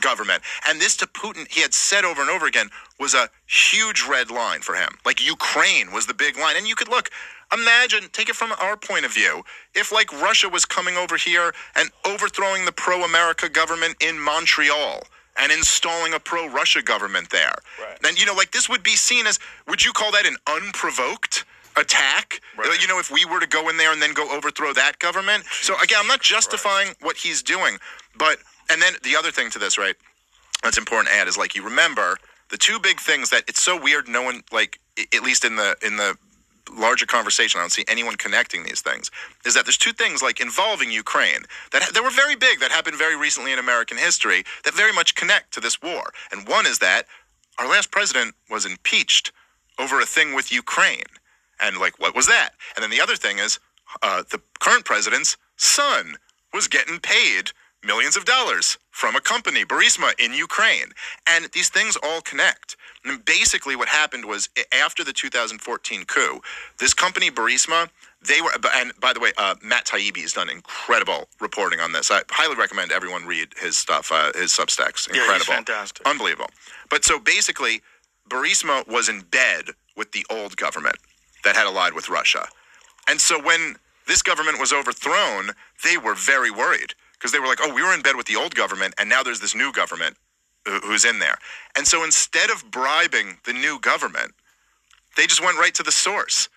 [0.00, 0.42] government.
[0.68, 2.68] And this to Putin, he had said over and over again,
[3.00, 4.98] was a huge red line for him.
[5.04, 6.56] Like Ukraine was the big line.
[6.56, 7.10] And you could look,
[7.52, 9.42] imagine, take it from our point of view,
[9.74, 15.02] if like Russia was coming over here and overthrowing the pro America government in Montreal
[15.40, 17.54] and installing a pro Russia government there.
[17.80, 17.98] Right.
[18.02, 21.44] Then, you know, like this would be seen as, would you call that an unprovoked?
[21.76, 22.40] Attack.
[22.56, 22.80] Right.
[22.80, 25.44] you know if we were to go in there and then go overthrow that government.
[25.60, 27.78] So again i'm not justifying what he's doing
[28.16, 28.38] but
[28.70, 29.94] and then the other thing to this right
[30.62, 32.16] that's important to add is like you remember
[32.50, 34.78] the two big things that it's so weird no one like
[35.14, 36.16] at least in the in the
[36.76, 39.10] larger conversation i don't see anyone connecting these things
[39.46, 41.42] is that there's two things like involving ukraine
[41.72, 45.14] that that were very big that happened very recently in american history that very much
[45.14, 46.12] connect to this war.
[46.32, 47.04] And one is that
[47.58, 49.32] our last president was impeached
[49.78, 51.04] over a thing with ukraine
[51.60, 53.58] and like what was that and then the other thing is
[54.02, 56.16] uh, the current president's son
[56.52, 57.50] was getting paid
[57.84, 60.86] millions of dollars from a company, Burisma, in Ukraine.
[61.28, 62.76] And these things all connect.
[63.04, 66.40] And basically, what happened was after the 2014 coup,
[66.78, 67.88] this company, Burisma,
[68.26, 72.10] they were, and by the way, uh, Matt Taibbi has done incredible reporting on this.
[72.10, 75.08] I highly recommend everyone read his stuff, uh, his Substacks.
[75.08, 75.44] he's Incredible.
[75.46, 76.06] fantastic.
[76.06, 76.50] Unbelievable.
[76.90, 77.80] But so basically,
[78.28, 80.96] Burisma was in bed with the old government
[81.44, 82.48] that had allied with Russia.
[83.08, 83.76] And so when
[84.06, 85.52] this government was overthrown,
[85.84, 88.36] they were very worried because they were like, oh, we were in bed with the
[88.36, 90.16] old government, and now there's this new government
[90.84, 91.38] who's in there.
[91.76, 94.32] And so instead of bribing the new government,
[95.16, 96.48] They just went right to the source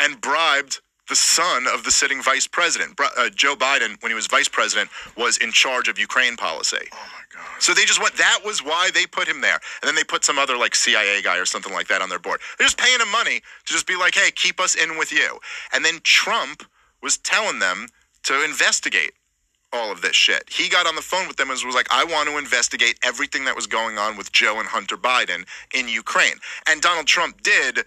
[0.00, 2.98] and bribed the son of the sitting vice president.
[2.98, 6.88] Uh, Joe Biden, when he was vice president, was in charge of Ukraine policy.
[6.92, 7.62] Oh my God.
[7.62, 9.60] So they just went, that was why they put him there.
[9.82, 12.18] And then they put some other like CIA guy or something like that on their
[12.18, 12.40] board.
[12.58, 15.38] They're just paying him money to just be like, hey, keep us in with you.
[15.72, 16.64] And then Trump
[17.02, 17.88] was telling them
[18.24, 19.12] to investigate
[19.74, 20.44] all of this shit.
[20.48, 23.44] He got on the phone with them and was like, I want to investigate everything
[23.44, 25.44] that was going on with Joe and Hunter Biden
[25.74, 26.36] in Ukraine.
[26.68, 27.84] And Donald Trump did.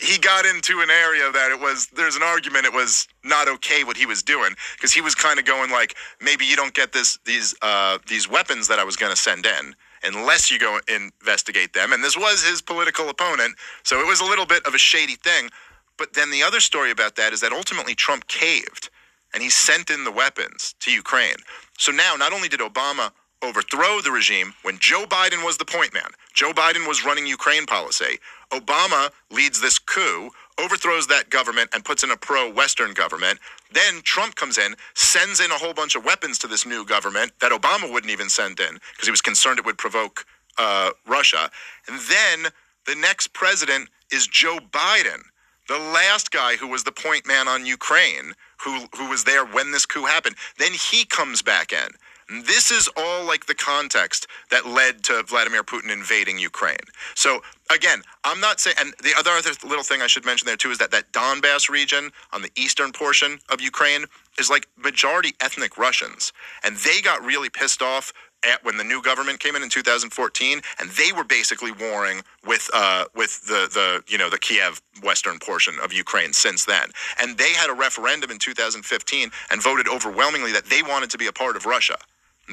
[0.00, 3.84] He got into an area that it was there's an argument it was not okay
[3.84, 6.92] what he was doing because he was kind of going like maybe you don't get
[6.92, 10.80] this these uh these weapons that I was going to send in unless you go
[10.88, 14.74] investigate them and this was his political opponent so it was a little bit of
[14.74, 15.50] a shady thing
[15.98, 18.88] but then the other story about that is that ultimately Trump caved
[19.34, 21.36] and he sent in the weapons to Ukraine.
[21.76, 23.10] So now, not only did Obama
[23.42, 27.66] overthrow the regime when Joe Biden was the point man, Joe Biden was running Ukraine
[27.66, 28.18] policy,
[28.50, 33.38] Obama leads this coup, overthrows that government, and puts in a pro Western government.
[33.72, 37.32] Then Trump comes in, sends in a whole bunch of weapons to this new government
[37.40, 40.24] that Obama wouldn't even send in because he was concerned it would provoke
[40.58, 41.50] uh, Russia.
[41.86, 42.52] And then
[42.86, 45.22] the next president is Joe Biden
[45.68, 48.32] the last guy who was the point man on Ukraine,
[48.64, 51.90] who who was there when this coup happened, then he comes back in.
[52.30, 56.76] This is all like the context that led to Vladimir Putin invading Ukraine.
[57.14, 57.40] So
[57.74, 60.70] again, I'm not saying, and the other, other little thing I should mention there too
[60.70, 64.04] is that that Donbass region on the eastern portion of Ukraine
[64.38, 68.12] is like majority ethnic Russians, and they got really pissed off
[68.46, 72.70] at when the new government came in in 2014, and they were basically warring with
[72.74, 77.38] uh, with the the you know the Kiev western portion of Ukraine since then, and
[77.38, 81.32] they had a referendum in 2015 and voted overwhelmingly that they wanted to be a
[81.32, 81.96] part of Russia.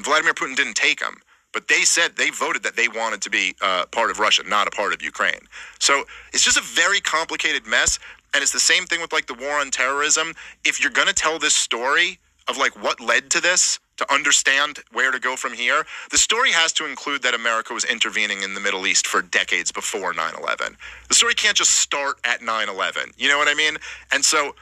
[0.04, 1.16] Vladimir Putin didn't take them,
[1.52, 4.66] but they said they voted that they wanted to be uh, part of Russia, not
[4.66, 5.40] a part of Ukraine.
[5.78, 7.98] So it's just a very complicated mess,
[8.34, 10.34] and it's the same thing with like the war on terrorism.
[10.64, 12.18] If you're gonna tell this story
[12.48, 16.52] of like what led to this to understand where to go from here the story
[16.52, 20.76] has to include that america was intervening in the middle east for decades before 9-11
[21.08, 23.76] the story can't just start at 9-11 you know what i mean
[24.12, 24.54] and so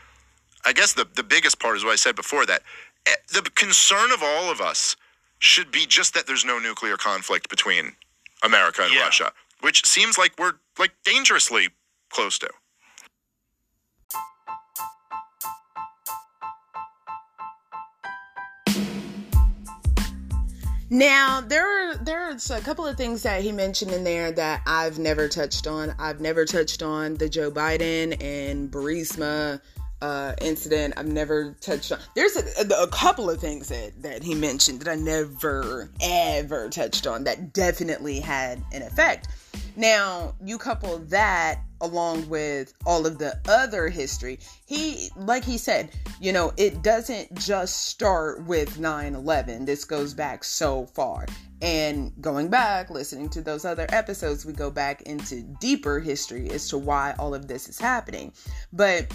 [0.64, 2.62] i guess the, the biggest part is what i said before that
[3.06, 4.96] eh, the concern of all of us
[5.38, 7.96] should be just that there's no nuclear conflict between
[8.42, 9.02] america and Yeah.
[9.02, 11.68] russia which seems like we're like dangerously
[12.10, 12.48] close to
[20.90, 24.98] Now there are there's a couple of things that he mentioned in there that I've
[24.98, 25.94] never touched on.
[25.98, 29.60] I've never touched on the Joe Biden and Burisma
[30.02, 30.94] uh, incident.
[30.96, 31.98] I've never touched on.
[32.14, 37.06] There's a, a, couple of things that that he mentioned that I never ever touched
[37.06, 39.28] on that definitely had an effect.
[39.76, 44.38] Now you couple that along with all of the other history.
[44.66, 45.90] He, like he said,
[46.20, 49.64] you know, it doesn't just start with 9 11.
[49.64, 51.26] This goes back so far.
[51.60, 56.68] And going back, listening to those other episodes, we go back into deeper history as
[56.68, 58.32] to why all of this is happening.
[58.72, 59.12] But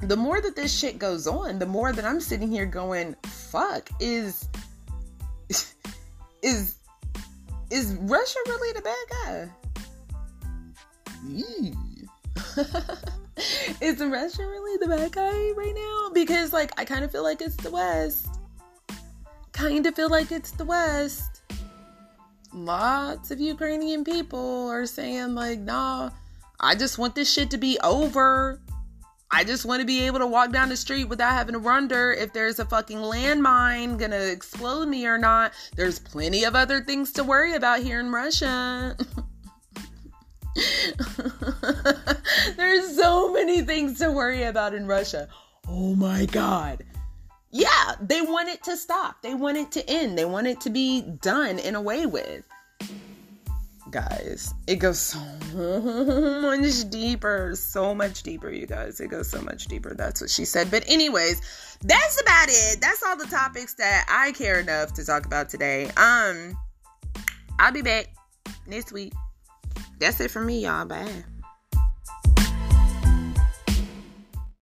[0.00, 3.88] the more that this shit goes on, the more that I'm sitting here going, fuck,
[4.00, 4.48] is.
[6.42, 6.76] Is.
[7.70, 9.48] Is Russia really the bad guy?
[13.80, 16.10] Is Russia really the bad guy right now?
[16.12, 18.28] Because like I kind of feel like it's the West.
[19.52, 21.42] Kind of feel like it's the West.
[22.52, 26.10] Lots of Ukrainian people are saying like, "Nah,
[26.60, 28.60] I just want this shit to be over.
[29.36, 32.10] I just want to be able to walk down the street without having to wonder
[32.10, 35.52] if there's a fucking landmine gonna explode me or not.
[35.74, 38.96] There's plenty of other things to worry about here in Russia."
[42.56, 45.28] There's so many things to worry about in Russia.
[45.68, 46.82] Oh my god.
[47.50, 49.20] Yeah, they want it to stop.
[49.20, 50.16] They want it to end.
[50.16, 52.42] They want it to be done and away with.
[53.96, 55.18] Guys, it goes so
[55.54, 57.52] much deeper.
[57.54, 59.00] So much deeper, you guys.
[59.00, 59.94] It goes so much deeper.
[59.94, 60.70] That's what she said.
[60.70, 61.40] But, anyways,
[61.80, 62.78] that's about it.
[62.82, 65.86] That's all the topics that I care enough to talk about today.
[65.96, 66.58] Um,
[67.58, 68.08] I'll be back
[68.66, 69.14] next week.
[69.98, 70.84] That's it for me, y'all.
[70.84, 71.24] Bye.